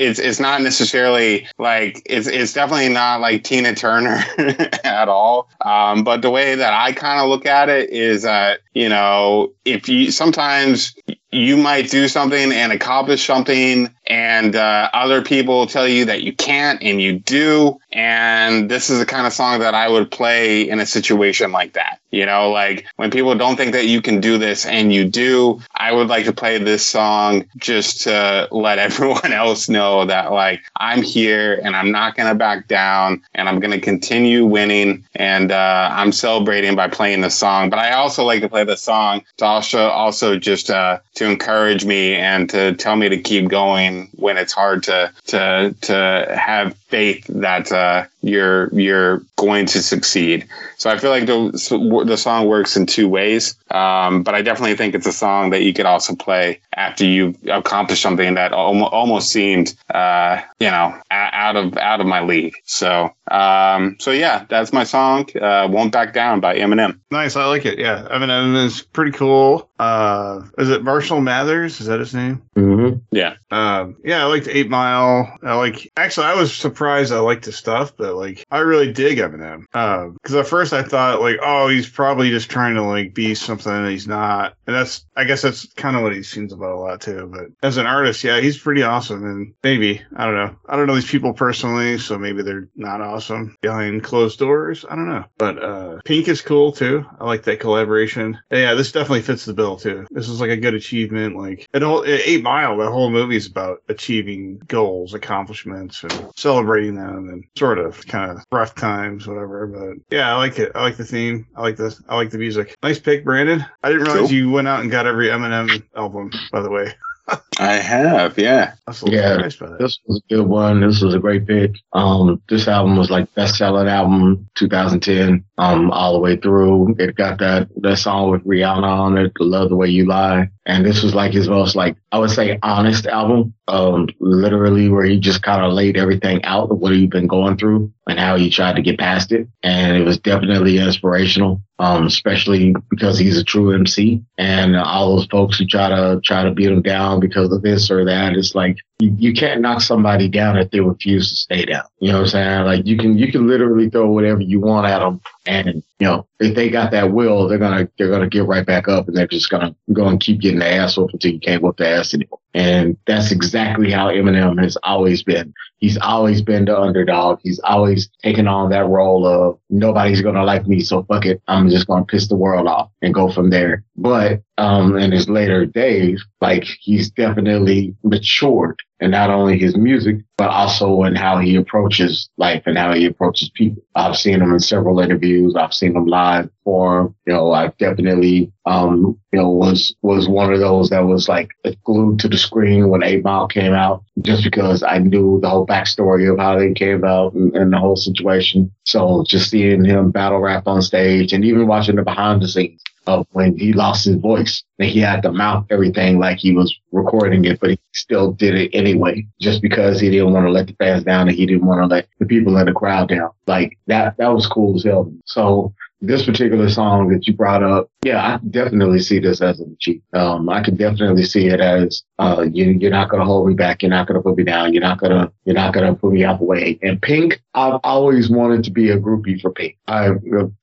[0.00, 4.24] it's it's not necessarily like it's it's definitely not like Tina Turner
[4.84, 5.50] at all.
[5.60, 9.52] Um, but the way that I kind of look at it is that you know
[9.66, 10.94] if you sometimes
[11.30, 16.32] you might do something and accomplish something and uh, other people tell you that you
[16.32, 17.78] can't and you do.
[17.92, 21.74] And this is the kind of song that i would play in a situation like
[21.74, 22.50] that you know?
[22.50, 26.08] Like when people don't think that you can do this and you do i would
[26.08, 31.60] like to play this song just to let everyone else know that like i'm here
[31.62, 35.04] and i'm not to back down and i'm to continue winning.
[35.14, 37.70] And uh, i'm celebrating by playing the song.
[37.70, 41.84] But i also like to play the song to also also just uh, to encourage
[41.84, 46.76] me and to tell me to keep going when it's hard to to to have
[46.90, 50.46] faith that uh, you're you're going to succeed.
[50.76, 54.76] So I feel like the the song works in two ways, um, but I definitely
[54.76, 58.92] think it's a song that you could also play after you've accomplished something that almost,
[58.92, 62.54] almost seemed, uh, you know, out of out of my league.
[62.64, 65.28] So um, so yeah, that's my song.
[65.36, 66.98] Uh, Won't back down by Eminem.
[67.10, 67.78] Nice, I like it.
[67.78, 69.70] Yeah, Eminem is pretty cool.
[69.78, 71.80] Uh, is it Marshall Mathers?
[71.80, 72.42] Is that his name?
[72.56, 72.98] Mm-hmm.
[73.12, 73.36] Yeah.
[73.50, 75.32] Um, yeah, I liked Eight Mile.
[75.42, 75.90] I like.
[75.96, 79.64] Actually, I was surprised I liked his stuff, but like, I really dig Eminem.
[79.74, 83.34] Uh, because at first I thought like, oh, he's probably just trying to like be
[83.34, 85.04] something that he's not, and that's.
[85.16, 87.30] I guess that's kind of what he seems about a lot too.
[87.32, 89.24] But as an artist, yeah, he's pretty awesome.
[89.24, 90.56] And maybe I don't know.
[90.68, 94.84] I don't know these people personally, so maybe they're not awesome behind closed doors.
[94.88, 95.24] I don't know.
[95.36, 97.04] But uh, Pink is cool too.
[97.20, 98.38] I like that collaboration.
[98.50, 100.06] And yeah, this definitely fits the bill too.
[100.10, 101.36] This is like a good achievement.
[101.36, 106.94] Like it all Eight Mile, the whole movie is about achieving goals, accomplishments, and celebrating
[106.94, 109.66] them, and sort of kind of rough times, whatever.
[109.66, 110.72] But yeah, I like it.
[110.74, 111.46] I like the theme.
[111.56, 112.76] I like the I like the music.
[112.82, 113.64] Nice pick, Brandon.
[113.82, 114.32] I didn't realize Cool.
[114.32, 116.30] you went out and got every Eminem album.
[116.52, 116.94] By the way,
[117.60, 118.72] I have, yeah.
[118.86, 119.32] I was a little Yeah.
[119.34, 119.78] surprised by that.
[119.80, 120.80] This was a good one.
[120.80, 121.72] This was a great pick.
[121.92, 126.94] Um, this album was like best selling album 2010, um, all the way through.
[126.98, 130.48] It got that, that song with Rihanna on it, Love the Way You Lie.
[130.64, 133.52] And this was like his most like, I would say honest album.
[133.68, 137.56] Um, literally where he just kind of laid everything out of what he'd been going
[137.56, 139.46] through and how he tried to get past it.
[139.62, 141.60] And it was definitely inspirational.
[141.78, 146.44] Um, especially because he's a true MC and all those folks who try to try
[146.44, 148.34] to beat him down because of this or that.
[148.34, 151.84] It's like, you, can't knock somebody down if they refuse to stay down.
[151.98, 152.64] You know what I'm saying?
[152.64, 156.26] Like you can you can literally throw whatever you want at them, and you know
[156.38, 159.26] if they got that will, they're gonna they're gonna get right back up, and they're
[159.26, 162.14] just gonna go and keep getting the ass whooped until you can't whoop the ass
[162.14, 162.38] anymore.
[162.52, 165.54] And that's exactly how Eminem has always been.
[165.78, 167.38] He's always been the underdog.
[167.42, 171.68] He's always taken on that role of nobody's gonna like me, so fuck it, I'm
[171.70, 173.84] just gonna piss the world off and go from there.
[173.96, 180.16] But um, in his later days, like he's definitely matured and not only his music,
[180.36, 183.82] but also in how he approaches life and how he approaches people.
[183.94, 185.56] I've seen him in several interviews.
[185.56, 187.14] I've seen him live perform.
[187.26, 191.50] You know, I definitely, um, you know, was, was one of those that was like
[191.84, 195.66] glued to the screen when Eight Mile came out, just because I knew the whole
[195.66, 198.70] backstory of how they came out and, and the whole situation.
[198.86, 202.82] So just seeing him battle rap on stage and even watching the behind the scenes
[203.06, 206.74] of when he lost his voice and he had to mouth everything like he was
[206.92, 210.66] recording it, but he still did it anyway, just because he didn't want to let
[210.66, 213.30] the fans down and he didn't want to let the people in the crowd down.
[213.46, 215.12] Like that, that was cool as hell.
[215.24, 219.72] So this particular song that you brought up, yeah, I definitely see this as an
[219.72, 220.04] achievement.
[220.14, 223.54] Um, I can definitely see it as, uh, you, you're not going to hold me
[223.54, 223.82] back.
[223.82, 224.72] You're not going to put me down.
[224.72, 226.78] You're not going to, you're not going to put me out the way.
[226.82, 229.76] And Pink, I've always wanted to be a groupie for Pink.
[229.86, 230.10] I,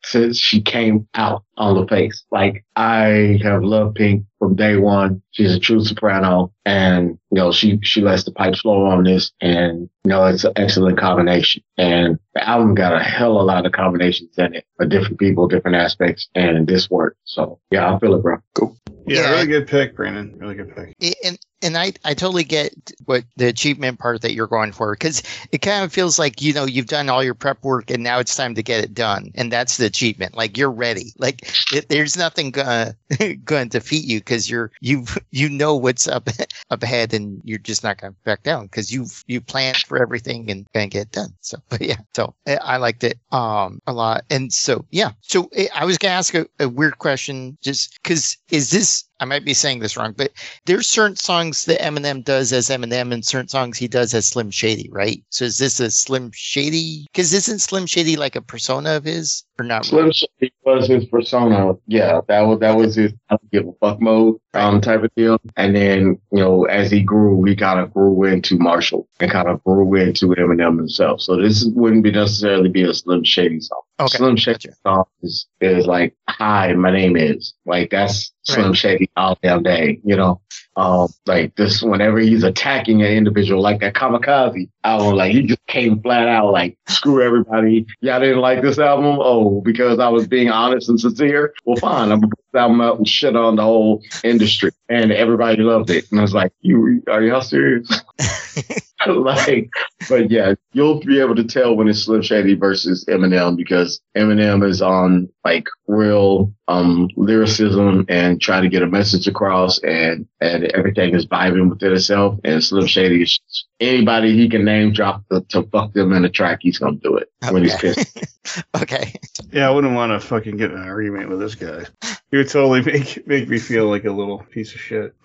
[0.04, 5.22] since she came out on the face, like I have loved Pink from day one.
[5.32, 9.32] She's a true soprano and, you know, she, she lets the pipes flow on this
[9.42, 11.64] and, you know, it's an excellent combination.
[11.78, 15.20] And the album got a hell of a lot of combinations in it for different
[15.20, 17.18] people, different aspects, and this worked.
[17.26, 18.38] So yeah, I feel it, bro.
[18.60, 19.30] Yeah, Yeah.
[19.32, 20.36] really good pick, Brandon.
[20.38, 20.96] Really good pick.
[21.24, 25.22] And and I, I totally get what the achievement part that you're going for because
[25.52, 28.20] it kind of feels like you know you've done all your prep work and now
[28.20, 30.36] it's time to get it done and that's the achievement.
[30.36, 31.14] Like you're ready.
[31.18, 31.42] Like
[31.74, 36.30] it, there's nothing gonna to defeat you because you're you you know what's up
[36.70, 40.50] up ahead and you're just not gonna back down because you've you planned for everything
[40.50, 41.34] and gonna get it done.
[41.42, 44.24] So but yeah so I, I liked it um a lot.
[44.30, 45.12] And so yeah.
[45.20, 49.26] So eh, I was gonna ask a, a weird question just because is this I
[49.26, 50.32] might be saying this wrong but
[50.66, 54.52] there's certain songs that Eminem does as Eminem and certain songs he does as Slim
[54.52, 55.24] Shady, right?
[55.30, 57.08] So is this a Slim Shady?
[57.12, 59.86] Because isn't Slim Shady like a persona of his or not?
[59.86, 61.74] Slim Shady was his persona.
[61.88, 65.12] Yeah, that was that was his I don't give a fuck mode um type of
[65.16, 65.40] deal.
[65.56, 69.48] And then you know as he grew, he kind of grew into Marshall and kind
[69.48, 71.22] of grew into Eminem himself.
[71.22, 73.82] So this wouldn't be necessarily be a Slim Shady song.
[74.00, 79.10] Okay, Slim Shady song is, is like, "Hi, my name is." Like that's Slim Shady
[79.18, 80.00] all damn day.
[80.04, 80.42] You know,
[80.78, 85.66] um, like this whenever he's attacking an individual, like that Kamikaze album, like he just
[85.66, 89.18] came flat out like, "Screw everybody, y'all didn't like this album?
[89.20, 91.54] Oh, because I was being honest and sincere.
[91.66, 95.12] Well, fine, I'm gonna put this album out and shit on the whole industry, and
[95.12, 96.10] everybody loved it.
[96.12, 98.04] And I was like, "You are y'all serious?"
[99.08, 99.70] like,
[100.10, 104.68] but yeah, you'll be able to tell when it's Slim Shady versus Eminem because Eminem
[104.68, 110.66] is on like real um lyricism and trying to get a message across, and and
[110.66, 112.40] everything is vibing within itself.
[112.44, 116.26] And Slim Shady is just- anybody he can name drop to, to fuck them in
[116.26, 118.26] a track, he's gonna do it when he's pissed.
[118.82, 119.14] okay.
[119.52, 121.86] Yeah, I wouldn't want to fucking get in an argument with this guy.
[122.32, 125.16] He would totally make make me feel like a little piece of shit.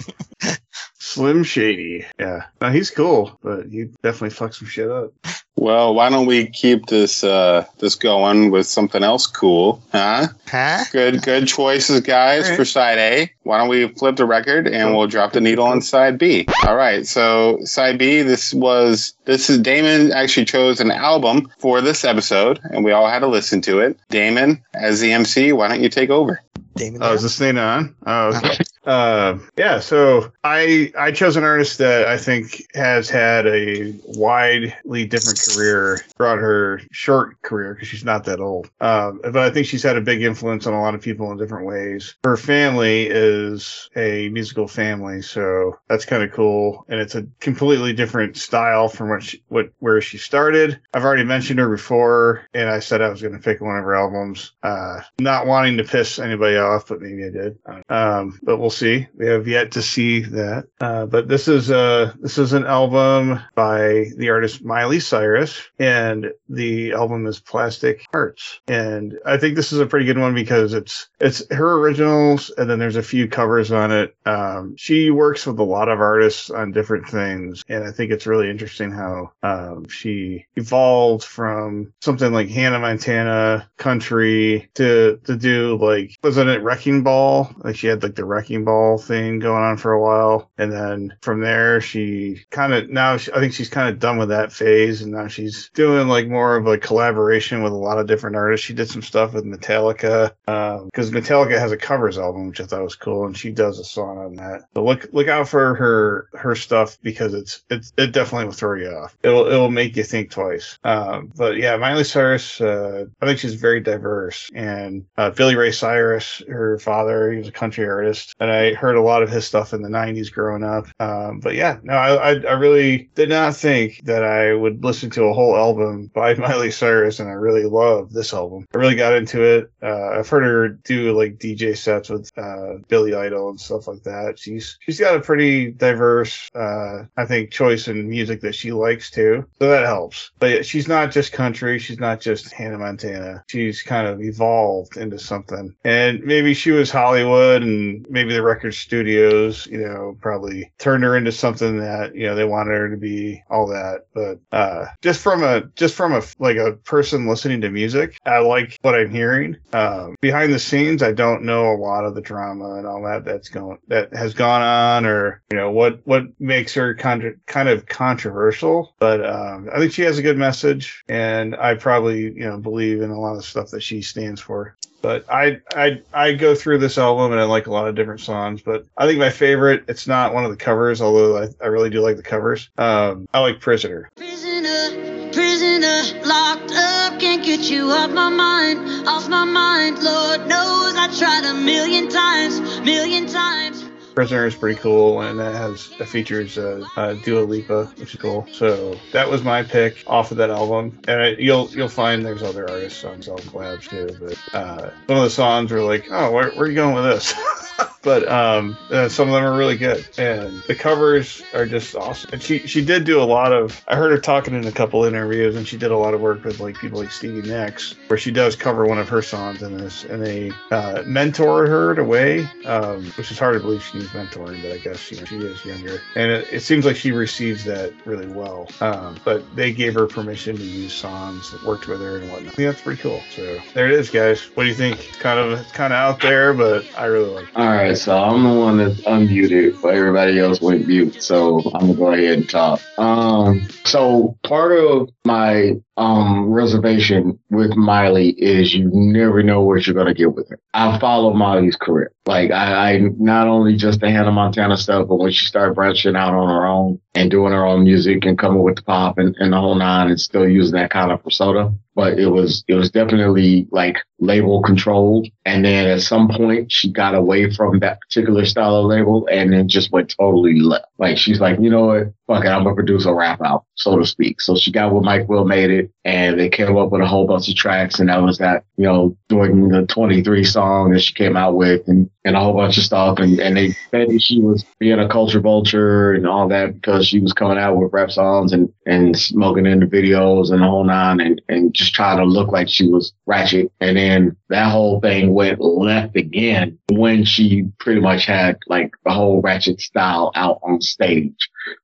[1.13, 2.07] Slim Shady.
[2.19, 2.45] Yeah.
[2.61, 5.13] No, he's cool, but he definitely fucks some shit up.
[5.57, 10.29] Well, why don't we keep this uh, this going with something else cool, huh?
[10.49, 10.85] Huh?
[10.91, 12.59] Good, good choices, guys, Alright.
[12.59, 13.31] for side A.
[13.43, 16.47] Why don't we flip the record and we'll drop the needle on side B?
[16.67, 17.07] All right.
[17.07, 22.59] So side B, this was this is Damon actually chose an album for this episode,
[22.71, 23.99] and we all had to listen to it.
[24.09, 26.41] Damon, as the MC, why don't you take over?
[26.75, 27.03] Damon.
[27.03, 27.95] Oh, is this thing on?
[28.07, 28.57] Oh, okay.
[28.85, 29.79] Uh, yeah.
[29.79, 35.99] So I I chose an artist that I think has had a widely different career
[36.17, 38.71] throughout her short career because she's not that old.
[38.81, 41.39] Um, but I think she's had a big influence on a lot of people in
[41.39, 42.17] different ways.
[42.25, 47.93] Her family is a musical family, so that's kind of cool, and it's a completely
[47.93, 50.81] different style from what she, what where she started.
[50.93, 53.85] I've already mentioned her before, and I said I was going to pick one of
[53.85, 54.53] her albums.
[54.63, 57.59] Uh, not wanting to piss anybody off, but maybe I did.
[57.89, 59.07] Um, but we'll see.
[59.15, 60.67] We have yet to see that.
[60.81, 66.33] Uh, but this is a this is an album by the artist Miley Cyrus, and
[66.49, 68.61] the album is Plastic Hearts.
[68.69, 72.69] And I think this is a pretty good one because it's it's her originals, and
[72.69, 74.17] then there's a few covers on it.
[74.27, 78.27] Um, she works with a lot of artists on different things, and I think it's
[78.27, 85.77] really interesting how um, she evolved from something like Hannah Montana country to to do
[85.81, 87.51] like wasn't it Wrecking Ball?
[87.59, 91.15] Like she had like the Wrecking Ball thing going on for a while, and then
[91.21, 94.53] from there she kind of now she, I think she's kind of done with that
[94.53, 98.37] phase, and now she's doing like more of a collaboration with a lot of different
[98.37, 98.67] artists.
[98.67, 102.83] She did some stuff with Metallica because Metallica has a covers album, which I thought
[102.83, 104.65] was cool, and she does a song on that.
[104.75, 108.75] So look look out for her her stuff because it's it's it definitely will throw
[108.75, 109.17] you off.
[109.23, 110.79] It'll it'll make you think twice.
[110.85, 115.73] Um, but yeah, Miley Cyrus, uh, I think she's very diverse, and uh, Billy Ray
[115.73, 119.47] Cyrus, her father, he was a country artist, and I heard a lot of his
[119.47, 120.87] stuff in the '90s growing up.
[121.01, 125.11] Um, but yeah, no, I, I I really did not think that I would listen
[125.11, 128.67] to a whole album by Miley Cyrus, and I really love this album.
[128.75, 129.73] I really got into it.
[129.83, 134.03] Uh, I've heard her do like DJ sets with uh, Billy Idol and stuff like
[134.05, 134.39] that.
[134.39, 139.11] She's she's got a pretty diverse, uh, I think, choice in music that she likes
[139.11, 140.31] too, so that helps.
[140.39, 141.79] But yeah, she's not just country.
[141.79, 143.45] She's not just Hannah Montana.
[143.49, 148.75] She's kind of evolved into something, and maybe she was Hollywood, and maybe the record
[148.75, 152.97] studios, you know, probably turned her into something that you know they wanted her to
[152.97, 154.07] be all that.
[154.15, 158.39] But uh, just from a just from a like a person listening to music, I
[158.39, 159.57] like what I'm hearing.
[159.73, 163.25] Um, behind the scenes, I don't know a lot of the drama and all that
[163.25, 167.69] that's going that has gone on, or you know what what makes her contra- kind
[167.69, 168.95] of controversial.
[168.99, 173.03] But um, I think she has a good message, and I probably you know believe
[173.03, 174.77] in a lot of stuff that she stands for.
[175.03, 178.21] But I I I go through this album and I like a lot of different
[178.21, 178.63] songs.
[178.63, 181.91] But I think my favorite, it's not one of the covers, although I, I really
[181.91, 182.71] do like the covers.
[182.79, 184.11] Um, I like Prisoner.
[184.17, 190.03] Prisoner, prisoner, locked up, can't get you off my mind, off my mind.
[190.03, 193.82] Lord knows I tried a million times, million times.
[194.15, 198.21] Prisoner is pretty cool, and that has that features uh, uh, Dua Lipa, which is
[198.21, 198.47] cool.
[198.53, 202.43] So that was my pick off of that album, and I, you'll you'll find there's
[202.43, 204.17] other artists on some collabs too.
[204.21, 207.05] But uh, some of the songs were like, oh, where, where are you going with
[207.05, 207.35] this?
[208.03, 212.31] but um, uh, some of them are really good, and the covers are just awesome.
[212.33, 213.83] And she she did do a lot of.
[213.89, 216.45] I heard her talking in a couple interviews, and she did a lot of work
[216.45, 219.77] with like people like Stevie Nicks, where she does cover one of her songs in
[219.77, 223.83] this, and they uh, mentored her in a way, um, which is hard to believe
[223.83, 226.85] she needs mentoring, but I guess you know she is younger, and it, it seems
[226.85, 228.69] like she receives that really well.
[228.81, 232.59] Um, but they gave her permission to use songs that worked with her and whatnot.
[232.59, 233.23] Yeah, that's pretty cool.
[233.31, 234.43] So there it is, guys.
[234.55, 235.13] What do you think?
[235.19, 237.45] Kind of kind of out there, but I really like.
[237.45, 237.57] it.
[237.57, 241.23] All right, so I'm the one that's unmuted, but everybody else went mute.
[241.23, 242.81] So I'm gonna go ahead and talk.
[242.99, 249.95] Um, so part of my um reservation with Miley is you never know what you're
[249.95, 250.59] gonna get with her.
[250.75, 252.13] I follow Miley's career.
[252.27, 256.17] Like I, I not only just the Hannah Montana stuff, but when she started branching
[256.17, 259.37] out on her own and doing her own music and coming with the pop and,
[259.39, 261.75] and the whole nine and still using that kind of persona.
[261.95, 265.29] But it was it was definitely like label controlled.
[265.45, 269.53] And then at some point she got away from that particular style of label and
[269.53, 270.87] then just went totally left.
[270.99, 272.13] Like she's like, you know what?
[272.33, 274.41] Fuck it, I'm gonna produce a rap album, so to speak.
[274.41, 277.47] So she got with Mike WiLL Made-It and they came up with a whole bunch
[277.51, 281.37] of tracks and that was that, you know, doing the 23 song that she came
[281.37, 283.19] out with and, and a whole bunch of stuff.
[283.19, 287.21] And, and they said she was being a culture vulture and all that because she
[287.21, 290.85] was coming out with rap songs and, and smoking in the videos and the whole
[290.85, 293.71] nine and, and just trying to look like she was ratchet.
[293.81, 299.13] And then that whole thing went left again when she pretty much had like the
[299.13, 301.37] whole ratchet style out on stage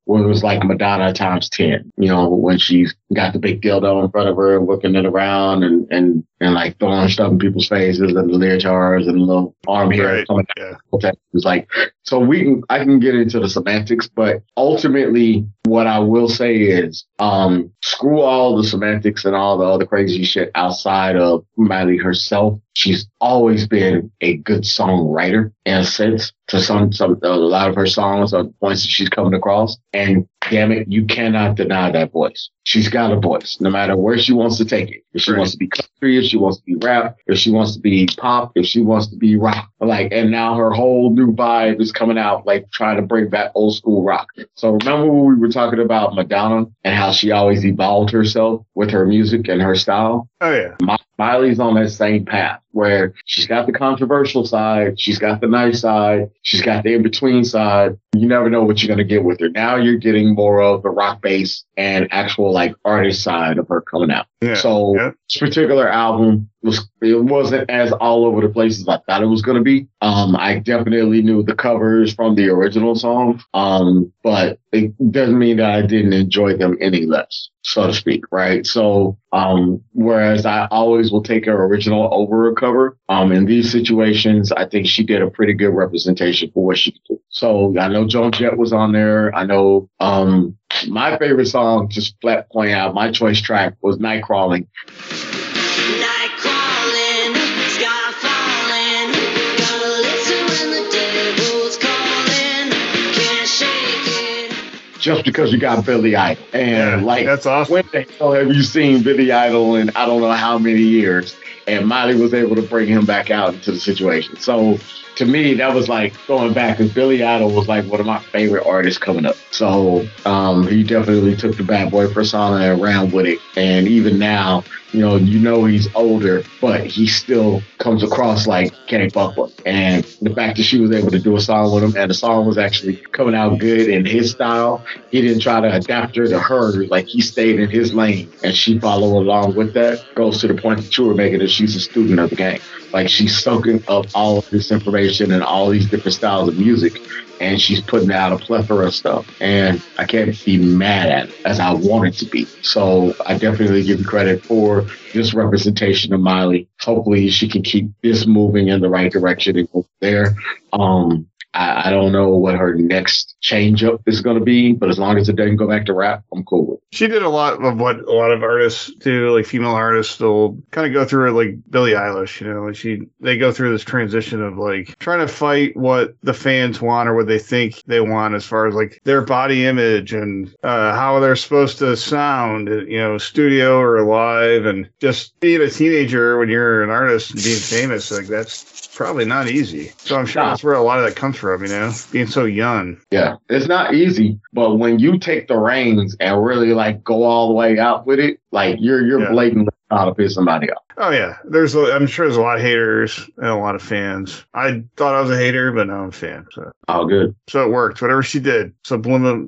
[0.05, 4.05] where it was like Madonna times 10, you know, when she's got the big dildo
[4.05, 7.39] in front of her and whipping it around and, and, and like throwing stuff in
[7.39, 10.27] people's faces and the leotards and the little arm hair Right.
[10.27, 10.73] coming Yeah.
[11.05, 11.15] out.
[11.35, 11.69] It's like,
[12.03, 16.57] so we can, I can get into the semantics, but ultimately what I will say
[16.57, 21.99] is, um, screw all the semantics and all the other crazy shit outside of Miley
[21.99, 22.59] herself.
[22.73, 27.77] She's always been a good songwriter in a sense to some, some, a lot of
[27.77, 29.77] her songs or points that she's coming across.
[29.93, 32.51] And damn it, you cannot deny that voice.
[32.65, 35.03] She's got a voice, no matter where she wants to take it.
[35.15, 35.39] If she Right.
[35.39, 38.07] wants to be country, if she wants to be rap, if she wants to be
[38.19, 39.69] pop, if she wants to be rock.
[39.81, 43.53] Like, and now her whole new vibe is coming out, like trying to bring back
[43.55, 44.29] old school rock.
[44.55, 48.91] So remember when we were talking about Madonna and how she always evolved herself with
[48.91, 50.29] her music and her style?
[50.41, 50.75] Oh yeah.
[50.81, 55.49] Mi- Miley's on that same path where she's got the controversial side, she's got the
[55.49, 57.99] nice side, she's got the in between side.
[58.15, 59.49] You never know what you're to get with her.
[59.49, 63.81] Now you're getting more of the rock bass and actual like artist side of her
[63.81, 64.27] coming out.
[64.41, 64.57] Yeah.
[64.57, 65.13] So yeah.
[65.29, 69.27] this particular album was it wasn't as all over the place as I thought it
[69.27, 69.87] was gonna be.
[70.01, 73.41] Um, I definitely knew the covers from the original song.
[73.55, 78.25] Um, but it doesn't mean that I didn't enjoy them any less, so to speak,
[78.33, 78.67] right?
[78.67, 83.71] So um, whereas I always will take her original over a cover, um, in these
[83.71, 87.21] situations, I think she did a pretty good representation for what she could do.
[87.29, 89.33] So I know Joan Jett was on there.
[89.33, 94.23] I know um my favorite song, just flat point out, my choice track was Night
[94.23, 94.67] Crawling.
[94.99, 97.35] Night crawling,
[97.75, 99.13] sky falling.
[99.59, 102.71] Gotta listen when the devil's calling.
[103.15, 105.01] Can't shake it.
[105.01, 106.45] just because you got Billy Idol.
[106.53, 107.73] And Yeah, like, that's awesome.
[107.75, 111.37] when the hell have you seen Billy Idol in I don't know how many years?
[111.69, 114.37] And Miley was able to bring him back out into the situation.
[114.37, 114.79] So
[115.17, 118.21] to me, that was like going back because Billy Idol was like one of my
[118.21, 119.37] favorite artists coming up.
[119.51, 123.39] So um, he definitely took the bad boy persona and ran with it.
[123.57, 128.73] And even now, you know, you know he's older, but he still comes across like
[128.87, 129.37] Kenny fuck.
[129.67, 132.15] And the fact that she was able to do a song with him and the
[132.15, 136.27] song was actually coming out good in his style, he didn't try to adapt her
[136.27, 136.87] to her.
[136.87, 140.05] Like he stayed in his lane and she followed along with that.
[140.15, 142.61] Goes to the point that you were making that she's a student of the game.
[142.93, 146.99] Like she's soaking up all of this information and all these different styles of music
[147.41, 149.27] and she's putting out a plethora of stuff.
[149.41, 152.45] And I can't be mad at it as I want it to be.
[152.63, 154.78] So I definitely give you credit for
[155.13, 156.69] this representation of Miley.
[156.81, 160.35] Hopefully she can keep this moving in the right direction and go there.
[160.73, 164.89] Um, I, I don't know what her next change up is going to be, but
[164.89, 166.79] as long as it doesn't go back to rap, I'm cool with.
[166.79, 166.85] it.
[166.93, 170.59] She did a lot of what a lot of artists do, like female artists will
[170.71, 173.73] kind of go through it like Billie Eilish, you know, like she they go through
[173.73, 177.83] this transition of like trying to fight what the fans want or what they think
[177.87, 181.97] they want as far as like their body image and uh, how they're supposed to
[181.97, 187.33] sound, you know, studio or live and just being a teenager when you're an artist
[187.33, 189.93] and being famous, like that's probably not easy.
[189.99, 190.49] So I'm sure Nah.
[190.51, 192.99] that's where a lot of that comes from, you know, being so young.
[193.13, 197.47] Yeah, it's not easy, but when you take the reins and really like go all
[197.47, 199.31] the way out with it, like you're you're Yeah.
[199.31, 200.83] blatantly trying to piss somebody off.
[201.01, 203.83] Oh yeah, there's a, I'm sure there's a lot of haters and a lot of
[203.83, 204.45] fans.
[204.53, 206.45] I thought I was a hater, but now I'm a fan.
[206.51, 207.37] So All good.
[207.49, 208.03] so it worked.
[208.03, 209.47] Whatever she did, subliminal,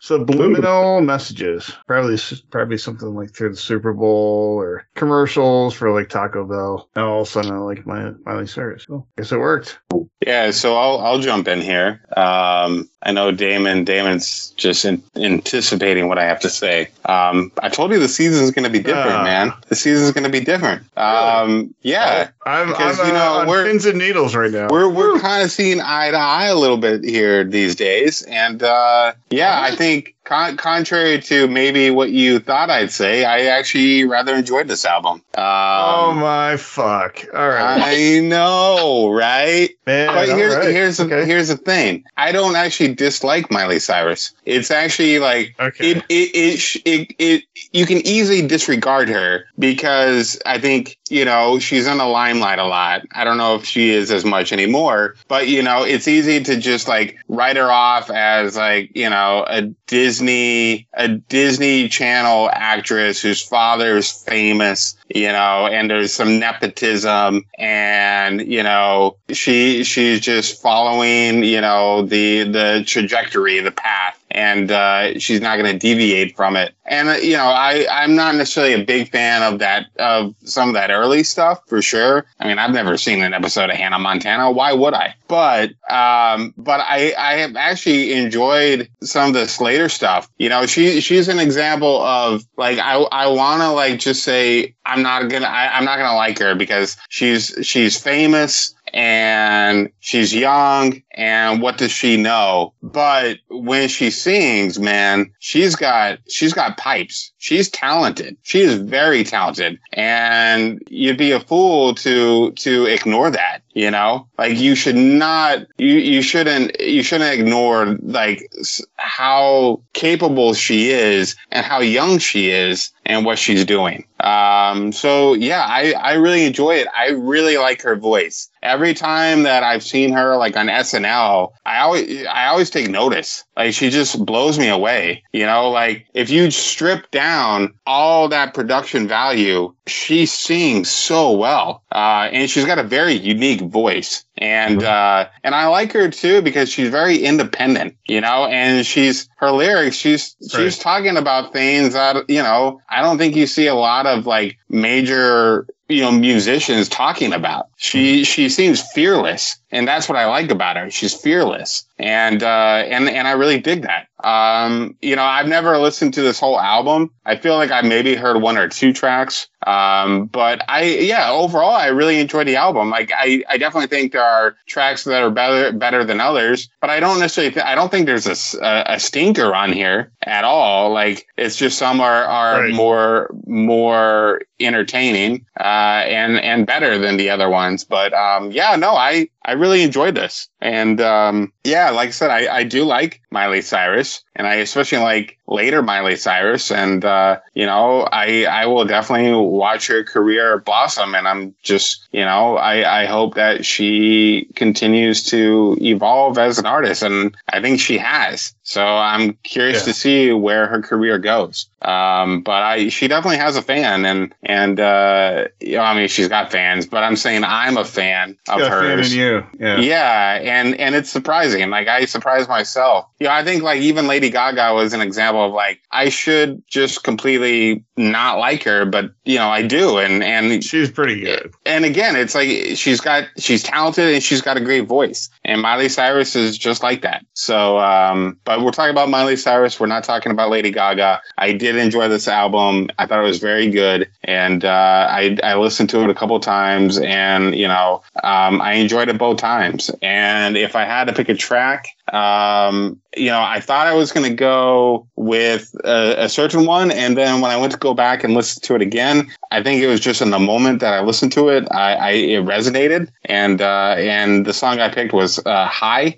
[0.00, 1.72] subliminal messages.
[1.86, 2.18] Probably
[2.50, 6.88] probably something like through the Super Bowl or commercials for like Taco Bell.
[6.94, 8.88] And all of a sudden, I like my Miley Cyrus.
[8.88, 9.80] Well, guess it worked.
[10.26, 12.00] Yeah, so I'll I'll jump in here.
[12.16, 13.84] Um, I know Damon.
[13.84, 16.88] Damon's just in, anticipating what I have to say.
[17.04, 19.22] Um, I told you the season's going to be different, Ah.
[19.22, 19.52] man.
[19.68, 20.82] The season's going to be different.
[20.98, 24.66] Um, yeah, I'm, Because, I'm you uh, know, on we're- pins and needles right now.
[24.68, 28.64] we're we're kind of seeing eye to eye a little bit here these days, and
[28.64, 34.04] uh, yeah, I think con- contrary to maybe what you thought I'd say, I actually
[34.04, 35.22] rather enjoyed this album.
[35.38, 37.24] oh Um, my fuck!
[37.32, 39.70] All right, I know, right?
[39.86, 40.08] man.
[40.08, 40.68] But here's right.
[40.70, 42.04] here's the, here's the thing.
[42.16, 44.32] I don't actually dislike Miley Cyrus.
[44.44, 45.92] It's actually like okay.
[45.92, 51.58] it it, it it it you can easily disregard her because I think you know
[51.60, 53.02] she's in the limelight a lot.
[53.12, 56.56] I don't know if she is as much anymore, but you know it's easy to
[56.56, 63.20] just like write her off as like you know a Disney a Disney Channel actress
[63.20, 70.20] whose father is famous, you know, and there's some nepotism and you know she she's
[70.20, 75.78] just following you know the the trajectory the path and uh, she's not going to
[75.78, 76.74] deviate from it.
[76.88, 80.68] And uh, you know i i'm not necessarily a big fan of that of some
[80.68, 82.26] of that early stuff for sure.
[82.38, 84.50] I mean i've never seen an episode of hannah montana.
[84.52, 85.14] Why would i?
[85.26, 90.30] But um but i i have actually enjoyed some of this later stuff.
[90.38, 94.74] You know she she's an example of like i i want to like just say
[94.84, 100.34] i'm not gonna I, i'm not gonna like her because she's she's famous and she's
[100.34, 102.72] young and what does she know?
[102.82, 107.32] But when she sings man she's got she's got pipes.
[107.38, 108.36] She's talented.
[108.42, 109.78] She is very talented.
[109.92, 114.26] And you'd be a fool to to ignore that you know?
[114.38, 118.50] Like you should not you you shouldn't you shouldn't ignore like
[118.96, 125.34] how capable she is and how young she is and what she's doing um so
[125.34, 126.88] yeah i i really enjoy it.
[126.96, 128.48] I really like her voice.
[128.62, 133.44] Every time that i've seen her like on snl i always i always take notice.
[133.56, 135.70] Like she just blows me away you know?
[135.70, 141.82] Like if you strip down all that production value she sings so well.
[141.92, 144.24] Uh and she's got a very unique voice.
[144.38, 148.46] And uh and i like her too because she's very independent you know?
[148.46, 150.72] And she's her lyrics she's she's Right.
[150.80, 154.58] talking about things that you know i don't think you see a lot of like
[154.68, 157.68] major you know musicians talking about.
[157.76, 160.90] She she seems fearless and that's what i like about her.
[160.90, 161.84] She's fearless.
[161.98, 164.08] And uh and and i really dig that.
[164.22, 167.10] Um you know i've never listened to this whole album.
[167.24, 169.48] I feel like i maybe heard one or two tracks.
[169.66, 172.90] Um but i yeah overall i really enjoyed the album.
[172.90, 176.90] Like i i definitely think there are tracks that are better better than others but
[176.90, 180.90] i don't necessarily th- i don't think there's a stinker on here at all.
[180.92, 182.74] Like it's just some are are Right.
[182.74, 187.84] more more entertaining uh and and better than the other ones.
[187.84, 190.48] But um yeah no i i really enjoyed this.
[190.60, 194.98] And um yeah like i said i i do like miley cyrus and i especially
[194.98, 200.58] like later miley cyrus and uh you know i i will definitely watch her career
[200.60, 206.58] blossom and i'm just you know i i hope that she continues to evolve as
[206.58, 209.84] an artist and i think she has so i'm curious Yeah.
[209.86, 214.34] to see where her career goes um but i she definitely has a fan and
[214.44, 218.36] and uh you know, i mean she's got fans but i'm saying i'm a fan
[218.48, 219.46] of yeah, fan hers in you.
[219.58, 219.78] Yeah.
[219.80, 221.68] yeah, and and it's surprising.
[221.70, 223.06] Like I surprised myself.
[223.20, 226.08] You know, I think like even Lady Lady Gaga was an example of like I
[226.08, 231.20] should just completely not like her, but you know I do, and and She's pretty
[231.20, 231.52] good.
[231.64, 235.60] and again, it's like she's got she's talented and she's got a great voice, and
[235.60, 237.24] Miley Cyrus is just like that.
[237.34, 239.78] So, um, but we're talking about Miley Cyrus.
[239.78, 241.20] We're not talking about Lady Gaga.
[241.38, 242.88] I did enjoy this album.
[242.98, 246.40] I thought it was very good, and uh, I I listened to it a couple
[246.40, 249.90] times, and you know um, I enjoyed it both times.
[250.02, 254.12] And if I had to pick a track, um, you know, I thought I was
[254.12, 257.94] going to go with a, a certain one, and then when I went to go
[257.94, 260.94] back and listen to it again, I think it was just in the moment that
[260.94, 265.12] I listened to it, I, I it resonated, and uh, and the song I picked
[265.12, 266.16] was uh, "High."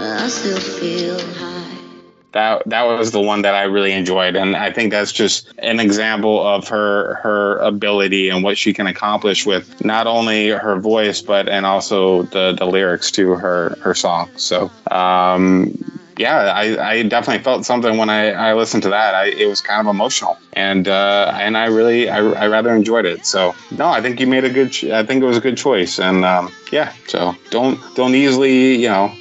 [0.00, 1.47] I still feel high.
[2.38, 5.80] That that was the one that I really enjoyed, and I think that's just an
[5.80, 11.20] example of her her ability and what she can accomplish with not only her voice
[11.20, 14.30] but and also the the lyrics to her her song.
[14.36, 14.70] So.
[14.92, 15.74] Um,
[16.16, 19.14] yeah, I, I definitely felt something when I, I listened to that.
[19.14, 23.06] I, it was kind of emotional, and uh, and I really I, I rather enjoyed
[23.06, 23.24] it.
[23.24, 24.72] So no, I think you made a good.
[24.72, 26.92] Ch- I think it was a good choice, and um, yeah.
[27.06, 29.12] So don't don't easily you know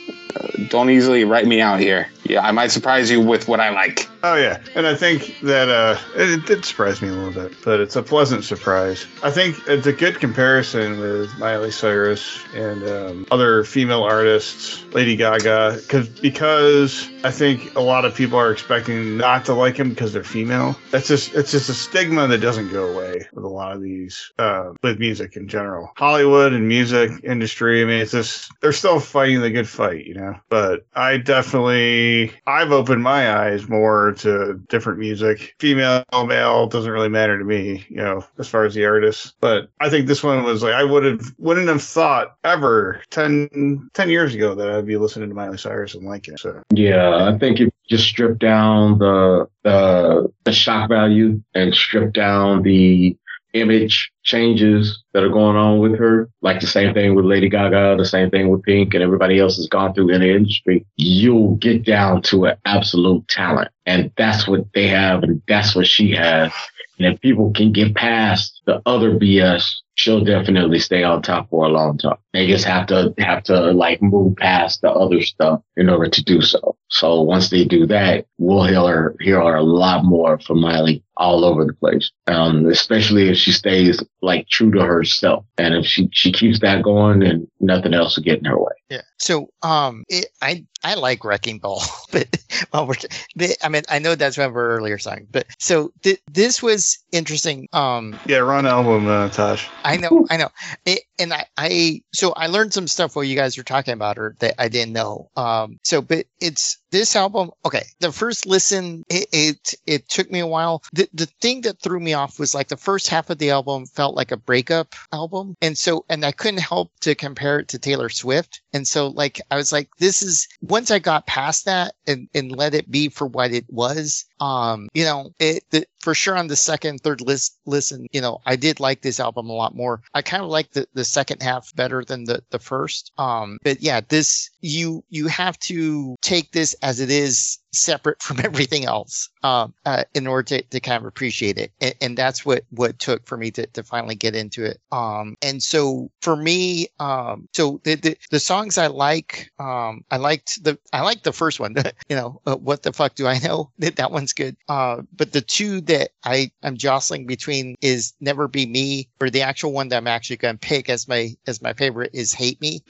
[0.69, 2.07] don't easily write me out here.
[2.27, 4.09] Yeah, I might surprise you with what I like.
[4.23, 7.55] Oh yeah, and I think that uh, it, it did surprise me a little bit,
[7.63, 9.05] but it's a pleasant surprise.
[9.23, 15.15] I think it's a good comparison with Miley Cyrus and um, other female artists, Lady
[15.15, 19.89] Gaga, because because I think a lot of people are expecting not to like them
[19.89, 20.77] because they're female.
[20.91, 24.33] That's just it's just a stigma that doesn't go away with a lot of these
[24.39, 25.91] uh, with music in general.
[25.95, 27.81] Hollywood and music industry.
[27.81, 30.35] I mean, it's just they're still fighting the good fight, you know.
[30.49, 35.55] But I definitely I've opened my eyes more to different music.
[35.59, 39.35] Female, male doesn't really matter to me, you know, as far as the artist.
[39.39, 43.89] But I think this one was like I would have wouldn't have thought ever 10,
[43.93, 46.39] 10 years ago that I'd be listening to Miley Cyrus and liking it.
[46.39, 52.13] So Yeah, I think if just strip down the the the shock value and strip
[52.13, 53.17] down the
[53.53, 57.95] image changes that are going on with her, like the same thing with Lady Gaga,
[57.97, 61.55] the same thing with Pink, and everybody else has gone through in the industry, you'll
[61.55, 63.69] get down to an absolute talent.
[63.85, 66.51] And that's what they have, and that's what she has.
[66.99, 71.65] And if people can get past the other BS, she'll definitely stay on top for
[71.65, 72.17] a long time.
[72.37, 76.23] They just have to have to like move past the other stuff in order to
[76.23, 76.77] do so.
[76.89, 81.03] So once they do that, we'll hear her, hear her a lot more from Miley
[81.17, 82.11] all over the place.
[82.27, 85.45] Um, especially if she stays like true to herself.
[85.57, 88.71] And if she, she keeps that going, then nothing else will get in her way.
[88.89, 89.01] Yeah.
[89.17, 91.81] So, um, it, I I like Wrecking Ball,
[92.11, 92.37] but
[92.71, 92.93] well, we're,
[93.35, 96.61] the- I mean, I know that's one of our earlier songs, but so th- this
[96.61, 97.67] was interesting.
[97.73, 99.67] Um, yeah, run album, uh, Tosh.
[99.83, 100.49] I know, I know,
[100.85, 104.17] it, and I, I, so I learned some stuff while you guys were talking about
[104.17, 105.29] her that I didn't know.
[105.35, 107.51] Um, so, but it's this album.
[107.65, 110.81] Okay, the first listen, it, it, it took me a while.
[110.93, 113.85] The, the thing that threw me off was like the first half of the album
[113.85, 117.79] felt like a breakup album, and so, and I couldn't help to compare it to
[117.79, 121.93] Taylor Swift, and so, like, I was like, this is once I got past that
[122.05, 124.25] and and let it be for what it was.
[124.39, 128.39] Um, you know, it the, for sure on the second, third list listen, you know,
[128.45, 130.01] I did like this album a lot more.
[130.13, 133.11] I kind of like the, the second half better than the, the first.
[133.17, 138.39] Um, but yeah, this you you have to take this as it is separate from
[138.43, 141.73] everything else um, uh, in order to, to kind of appreciate it.
[141.81, 144.79] And, and that's what what took for me to, to finally get into it.
[144.93, 150.17] Um, and so for me um, so the, the the songs i like um, i
[150.17, 151.75] liked the i liked the first one
[152.09, 153.69] you know uh, what the fuck do i know?
[153.79, 154.55] That that one's good.
[154.67, 159.41] Uh, but the two that i i'm jostling between is never be me or the
[159.41, 162.61] actual one that i'm actually going to pick as my as my favorite is hate
[162.61, 162.81] me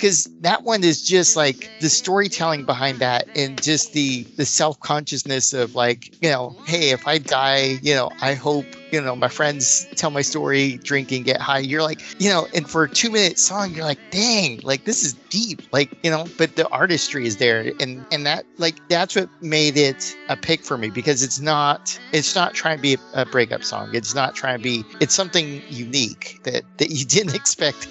[0.00, 5.52] because that one is just like the storytelling behind that and just the the self-consciousness
[5.52, 9.28] of like you know hey if i die you know i hope you know my
[9.28, 12.88] friends tell my story drink and get high you're like you know and for a
[12.88, 16.68] two minute song you're like dang like this is deep like you know but the
[16.68, 20.90] artistry is there and and that like that's what made it a pick for me
[20.90, 24.56] because it's not it's not trying to be a, a breakup song it's not trying
[24.56, 27.88] to be it's something unique that that you didn't expect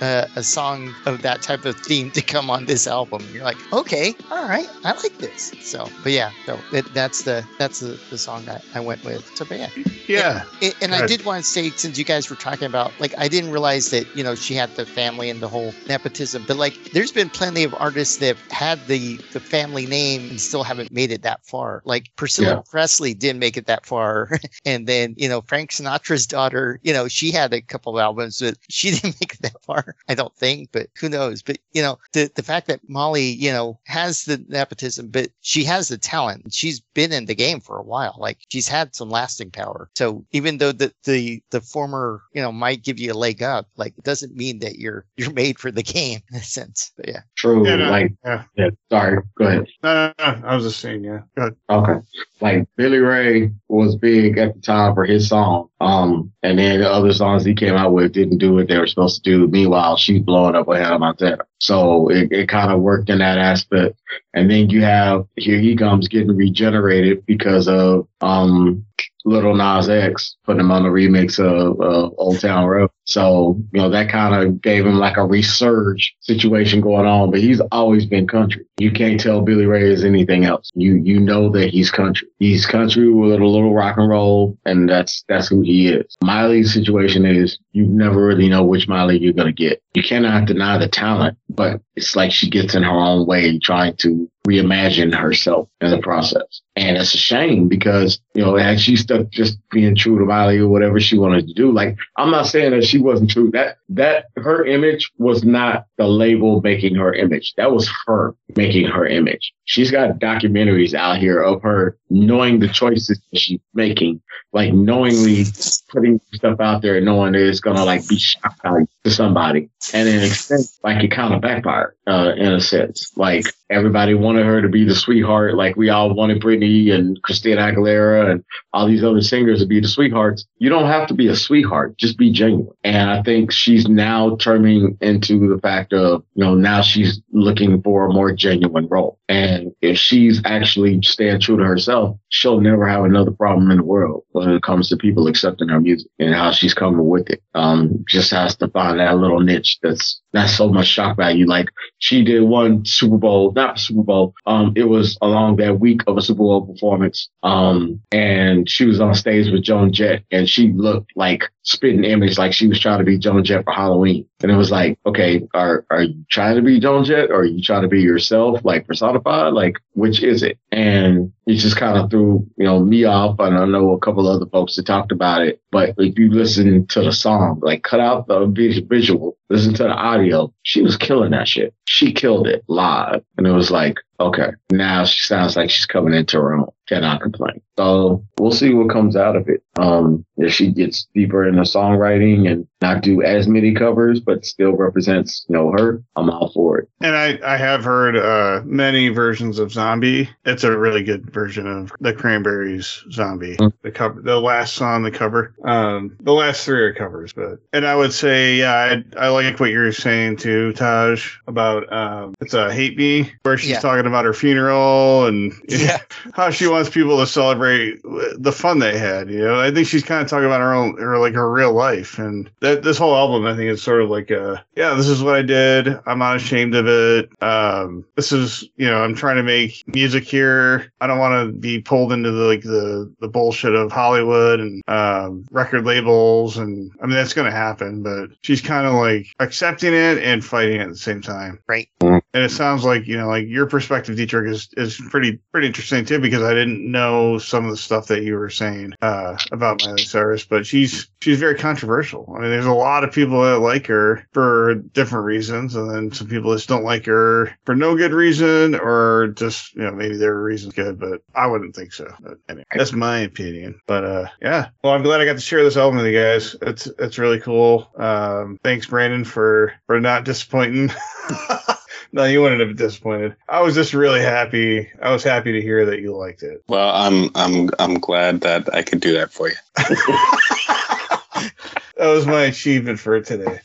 [0.00, 3.22] uh, a song of that type of theme to come on this album.
[3.32, 5.52] You're like, okay, all right, I like this.
[5.60, 9.24] So, but yeah, so it, that's the that's the, the song I, I went with.
[9.34, 9.70] So, but yeah,
[10.06, 10.44] Yeah.
[10.60, 13.28] and, and I did want to say, since you guys were talking about, like, I
[13.28, 16.92] didn't realize that, you know, she had the family and the whole nepotism, but like,
[16.92, 21.10] there's been plenty of artists that had the the family name and still haven't made
[21.10, 21.82] it that far.
[21.84, 22.62] Like Priscilla Yeah.
[22.70, 27.08] Presley didn't make it that far, and then you know Frank Sinatra's daughter, you know,
[27.08, 29.96] she had a couple of albums, but she didn't make it that far.
[30.08, 31.42] I don't think, but who knows?
[31.42, 35.64] But you know, the the fact that Molly, you know, has the nepotism, but she
[35.64, 36.52] has the talent.
[36.52, 38.16] She's been in the game for a while.
[38.18, 39.90] Like she's had some lasting power.
[39.94, 43.68] So even though the the the former, you know, might give you a leg up,
[43.76, 46.92] like it doesn't mean that you're you're made for the game in a sense.
[46.96, 47.20] But yeah.
[47.36, 47.66] True.
[47.66, 48.44] Yeah, no, like, yeah.
[48.56, 49.22] yeah, sorry.
[49.36, 49.66] Go ahead.
[49.82, 50.46] No, no, no.
[50.46, 51.20] I was just saying, yeah.
[51.36, 51.56] Go ahead.
[51.70, 52.06] Okay.
[52.40, 55.68] Like Billy Ray was big at the time for his song.
[55.80, 58.86] Um, and then the other songs he came out with didn't do what they were
[58.86, 59.48] supposed to do.
[59.48, 61.44] Meanwhile, she's blowing up with Hannah Montana.
[61.60, 63.98] So it, it kind of worked in that aspect.
[64.34, 68.84] And then you have Here He Comes getting regenerated because of, um,
[69.24, 71.80] Lil Nas X putting him on the remix of
[72.18, 72.90] Old Town Road.
[73.06, 77.40] So, you know, that kind of gave him like a resurge situation going on, but
[77.40, 78.64] he's always been country.
[78.78, 80.70] You can't tell Billy Ray is anything else.
[80.74, 82.28] You, you know that he's country.
[82.38, 86.16] He's country with a little rock and roll and that's, that's who he is.
[86.22, 89.82] Miley's situation is you never really know which Miley you're going to get.
[89.94, 93.96] You cannot deny the talent, but it's like she gets in her own way trying
[93.98, 96.60] to reimagine herself in the process.
[96.76, 100.58] And it's a shame because, you know, had she stuck just being true to Miley
[100.58, 103.50] or whatever she wanted to do, like, I'm not saying that she wasn't true.
[103.52, 107.54] That, that her image was not the label making her image.
[107.56, 109.52] That was her making her image.
[109.64, 114.20] She's got documentaries out here of her knowing the choices she's making,
[114.52, 115.44] like knowingly
[115.88, 119.70] putting stuff out there and knowing that it's to like be shock value to somebody.
[119.92, 123.16] And in extent, like it kind of backfired, uh, in a sense.
[123.16, 125.54] Like everybody wanted her to be the sweetheart.
[125.54, 129.80] Like we all wanted Britney and Christina Aguilera and all these other singers to be
[129.80, 130.46] the sweethearts.
[130.58, 131.96] You don't have to be a sweetheart.
[131.96, 132.74] Just be genuine.
[132.84, 137.80] And I think she's now turning into the fact of, you know, now she's looking
[137.82, 139.18] for a more genuine role.
[139.28, 143.84] And if she's actually staying true to herself, she'll never have another problem in the
[143.84, 147.42] world when it comes to people accepting her music and how she's coming with it.
[147.54, 151.46] Um, just has to find that little niche that's not so much shock value.
[151.46, 151.68] Like
[151.98, 154.34] she did one Super Bowl, not Super Bowl.
[154.46, 157.28] Um, it was along that week of a Super Bowl performance.
[157.42, 162.36] Um, and she was on stage with Joan Jett and she looked like spitting image,
[162.36, 164.26] like she was trying to be Joan Jett for Halloween.
[164.42, 167.44] And it was like, okay, are, are you trying to be Joan Jett or are
[167.44, 169.54] you trying to be yourself, like personified?
[169.54, 170.58] Like, which is it?
[170.70, 173.36] And it just kind of threw, you know, me off.
[173.38, 175.62] And I know a couple other folks that talked about it.
[175.70, 178.46] But if you listen to the song, like cut out the
[178.88, 181.74] visual, listen to the audio, she was killing that shit.
[181.86, 183.22] She killed it live.
[183.36, 186.68] And it was like, okay, now she sounds like she's coming into her own.
[186.86, 187.62] Cannot complain.
[187.78, 189.62] So we'll see what comes out of it.
[189.76, 194.44] Um, if she gets deeper in the songwriting and not do as many covers, but
[194.44, 196.90] still represents, you know, her, I'm all for it.
[197.00, 200.28] And I, I have heard uh, many versions of Zombie.
[200.44, 203.56] It's a really good version of the Cranberries Zombie.
[203.56, 203.72] Mm.
[203.80, 205.54] The cover, the last song, the cover.
[205.64, 209.58] Um, the last three are covers, but and I would say, yeah, I, I like
[209.58, 213.80] what you're saying too, Taj, about um, it's a hate me where she's Yeah.
[213.80, 215.98] talking about her funeral and Yeah.
[216.34, 219.30] how she wants people to celebrate the fun they had.
[219.30, 221.72] You know, I think she's kind of talking about her own, or like her real
[221.72, 225.08] life, and that this whole album, I think, is sort of like a, yeah, this
[225.08, 225.98] is what I did.
[226.06, 227.30] I'm not ashamed of it.
[227.42, 230.92] Um, this is, you know, I'm trying to make music here.
[231.00, 234.82] I don't want to be pulled into the like the the bullshit of Hollywood and
[234.88, 239.26] um, record labels, and I mean that's going to happen, but she's kind of like
[239.40, 241.60] accepting it and fighting it at the same time.
[241.66, 241.88] Right.
[242.34, 246.04] And it sounds like you know, like your perspective, Dietrich, is is pretty pretty interesting
[246.04, 249.84] too, because I didn't know some of the stuff that you were saying uh, about
[249.84, 252.34] Miley Cyrus, but she's she's very controversial.
[252.36, 256.10] I mean, there's a lot of people that like her for different reasons, and then
[256.10, 260.16] some people just don't like her for no good reason, or just you know maybe
[260.16, 262.12] their reason's good, but I wouldn't think so.
[262.20, 263.80] But anyway, that's my opinion.
[263.86, 266.56] But uh, yeah, well, I'm glad I got to share this album with you guys.
[266.62, 267.88] It's it's really cool.
[267.96, 270.90] Um, thanks, Brandon, for for not disappointing.
[272.12, 273.36] No, you wouldn't have been disappointed.
[273.48, 274.88] I was just really happy.
[275.02, 276.62] I was happy to hear that you liked it.
[276.68, 279.54] Well, I'm I'm I'm glad that I could do that for you.
[281.96, 283.60] That was my achievement for today.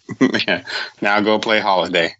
[0.47, 0.63] yeah.
[1.01, 2.15] Now go play Holiday.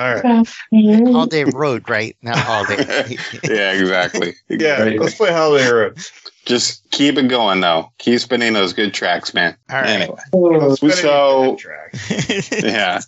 [0.00, 0.24] All right.
[0.72, 1.12] Mm-hmm.
[1.12, 2.16] Holiday Road, right?
[2.22, 3.16] Not Holiday.
[3.44, 4.34] yeah, exactly.
[4.48, 4.98] Yeah, Right.
[4.98, 5.98] let's play Holiday Road.
[6.48, 7.92] Just keep it going though.
[7.98, 9.54] Keep spinning those good tracks, man.
[9.70, 9.88] All right.
[9.90, 10.18] Anyway,
[10.76, 11.58] Spinning so
[12.66, 13.00] yeah.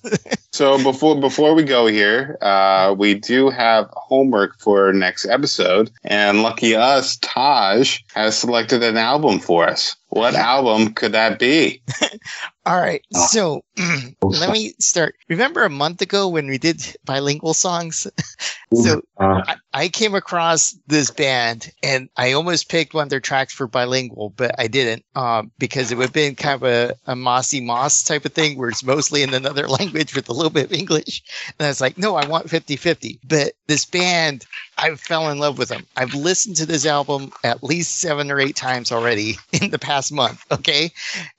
[0.53, 6.43] So before before we go here, uh, we do have homework for next episode, and
[6.43, 9.97] lucky us, Taj has selected an album for us.
[10.11, 11.83] What album could that be?
[12.67, 13.03] All right.
[13.15, 13.27] Oh.
[13.27, 13.65] So
[14.23, 15.15] let me start.
[15.29, 18.07] Remember a month ago when we did bilingual songs?
[18.75, 23.21] so Uh, I, I came across this band and I almost picked one of their
[23.31, 26.97] tracks for bilingual, but I didn't um, because it would have been kind of a,
[27.07, 30.51] a mossy moss type of thing where it's mostly in another language with a little
[30.51, 31.23] bit of English.
[31.57, 33.21] And I was like, no, I want 50 50.
[33.23, 34.47] But this band,
[34.79, 35.87] I fell in love with them.
[35.97, 40.13] I've listened to this album at least seven or eight times already in the past
[40.13, 40.45] month.
[40.51, 40.91] Okay.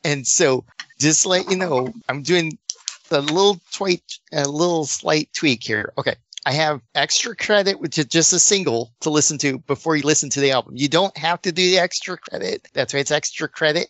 [0.05, 0.63] And so
[0.97, 2.57] just let you know, I'm doing
[3.11, 5.91] a little tweak, a little slight tweak here.
[5.97, 6.15] Okay.
[6.45, 10.29] I have extra credit, which is just a single to listen to before you listen
[10.31, 10.73] to the album.
[10.75, 12.67] You don't have to do the extra credit.
[12.73, 13.01] That's right.
[13.01, 13.89] It's extra credit.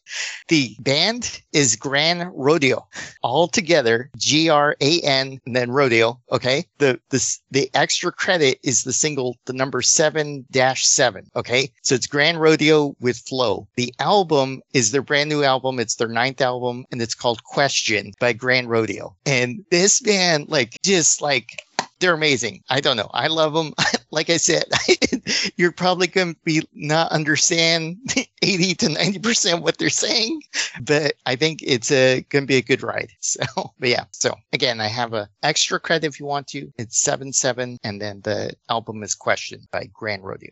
[0.49, 2.83] The band is GRANRODEO
[3.23, 4.09] all together.
[4.17, 6.19] G R A N and then rodeo.
[6.31, 6.65] Okay.
[6.77, 11.29] The, the, the extra credit is the single, the number seven dash seven.
[11.35, 11.71] Okay.
[11.83, 13.67] So it's GRANRODEO with Flow.
[13.75, 15.79] The album is their brand new album.
[15.79, 19.13] It's their ninth album and it's called Question by GRANRODEO.
[19.25, 21.63] And this band, like, just like,
[22.01, 22.63] they're amazing.
[22.69, 23.09] I don't know.
[23.13, 23.73] I love them.
[24.11, 24.65] like I said,
[25.55, 27.97] you're probably going to be not understand
[28.41, 30.41] 80 to 90% what they're saying,
[30.81, 33.11] but I think it's a, going to be a good ride.
[33.21, 33.43] So,
[33.79, 34.05] but yeah.
[34.11, 36.71] So again, I have a extra credit if you want to.
[36.77, 37.77] It's seven, seven.
[37.83, 40.49] And then the album is Question by GRANRODEO.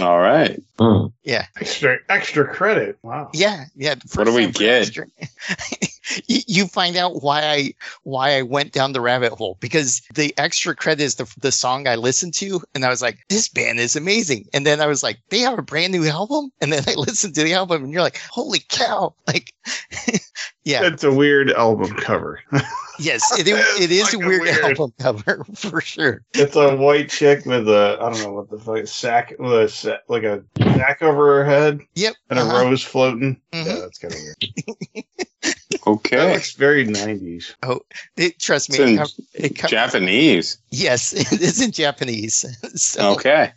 [0.00, 0.58] All right.
[0.78, 1.12] mm.
[1.22, 1.46] Yeah.
[1.60, 2.98] Extra extra credit.
[3.02, 3.30] Wow.
[3.34, 3.64] Yeah.
[3.76, 3.96] Yeah.
[4.14, 4.82] What do we get?
[4.82, 5.06] extra-
[6.26, 10.32] you, you find out why I why I went down the rabbit hole because the
[10.38, 13.80] extra credit is the the song I listened to, and I was like, this band
[13.80, 14.46] is amazing.
[14.54, 17.34] And then I was like, they have a brand new album, and then I listened
[17.34, 19.14] to the album, and you're like, holy cow!
[19.26, 19.52] Like,
[20.64, 22.40] yeah, It's a weird album cover.
[23.02, 24.64] Yes, it, it is a weird, weird.
[24.64, 26.22] album cover for sure.
[26.34, 29.68] It's a white chick with a I don't know what the fuck sack with a
[29.68, 32.64] sa- like a sack over her head Yep, and a uh-huh.
[32.64, 33.40] rose floating.
[33.52, 33.66] Mhm.
[33.66, 35.04] Yeah, that's kind of weird.
[35.42, 36.32] That Okay.
[36.34, 37.56] looks very nineties.
[38.16, 40.58] It, trust me, It's in it, it Japanese.
[40.70, 42.44] yes, it is in Japanese.
[42.80, 43.50] So Okay.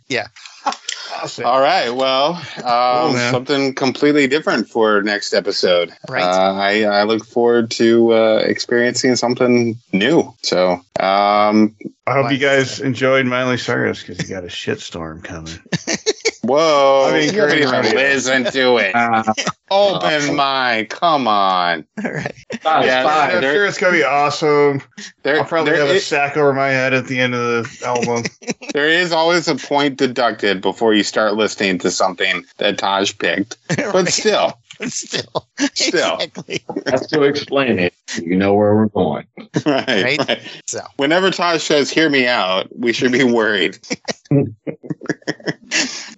[1.22, 1.46] Awesome.
[1.46, 1.90] All right.
[1.90, 3.32] Well, um, man.
[3.32, 5.92] something completely different for next episode.
[6.08, 6.22] Right.
[6.22, 10.34] Uh, I, I look forward to uh, experiencing something new.
[10.42, 11.74] So, um,
[12.06, 15.58] I hope you guys enjoyed Miley Cyrus because you got a shitstorm coming.
[16.46, 17.08] whoa.
[17.10, 18.50] I mean, you haven't great even idea.
[18.52, 18.94] to it.
[18.94, 19.32] Uh,
[19.70, 20.88] Open mind.
[20.90, 21.84] Come on.
[22.04, 22.34] all right.
[22.62, 23.36] that's Yeah, fine.
[23.36, 24.80] I'm sure it's gonna be awesome.
[25.24, 27.40] There, I'll probably there have a is- sack over my head at the end of
[27.80, 28.24] the album.
[28.72, 33.56] there is always a point deducted before you start listening to something that Taj picked.
[33.76, 34.08] But Right.
[34.08, 36.14] still, still, Still.
[36.18, 36.64] exactly.
[36.84, 37.94] That's to explain it.
[38.22, 39.26] You know where we're going.
[39.66, 40.28] right, Right.
[40.28, 40.62] right.
[40.66, 40.80] So.
[40.96, 43.78] Whenever Taj says, hear me out, we should be worried.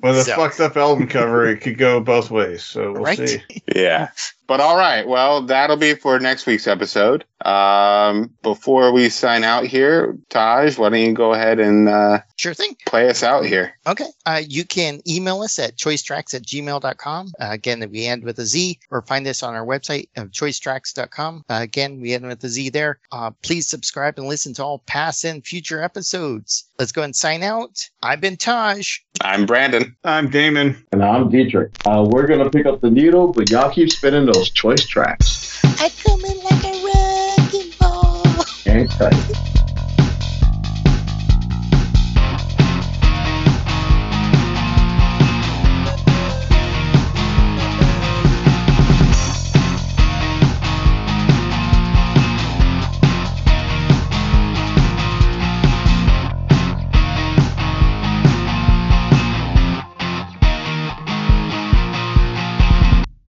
[0.03, 0.37] With a So.
[0.37, 2.63] fucked up album cover, it could go both ways.
[2.65, 3.17] So we'll Right.
[3.19, 3.43] see.
[3.75, 4.11] Yeah.
[4.49, 5.07] But all right.
[5.07, 7.25] Well, that'll be for next week's episode.
[7.45, 12.55] Um, before we sign out here, Taj, why don't you go ahead and uh, Sure
[12.55, 12.77] thing.
[12.87, 13.75] play us out here?
[13.87, 14.07] Okay.
[14.27, 17.29] Uh, you can email us at choicetrackz at gmail.com.
[17.41, 21.45] Uh, again, we end with a Z or find us on our website of choicetrackz.com.
[21.49, 22.99] Uh, again, we end with a Z there.
[23.13, 26.65] Uh, please subscribe and listen to all past and future episodes.
[26.79, 27.89] Let's go and sign out.
[28.03, 28.99] I've been Taj.
[29.21, 29.97] I'm Brandon.
[30.05, 30.85] I'm Damon.
[30.93, 31.73] And I'm Dietrich.
[31.87, 35.59] Uh, we're going to pick up the needle, but y'all keep spinning Choice Trackz.
[35.81, 38.23] I come in like a wrecking ball.
[38.67, 39.58] It.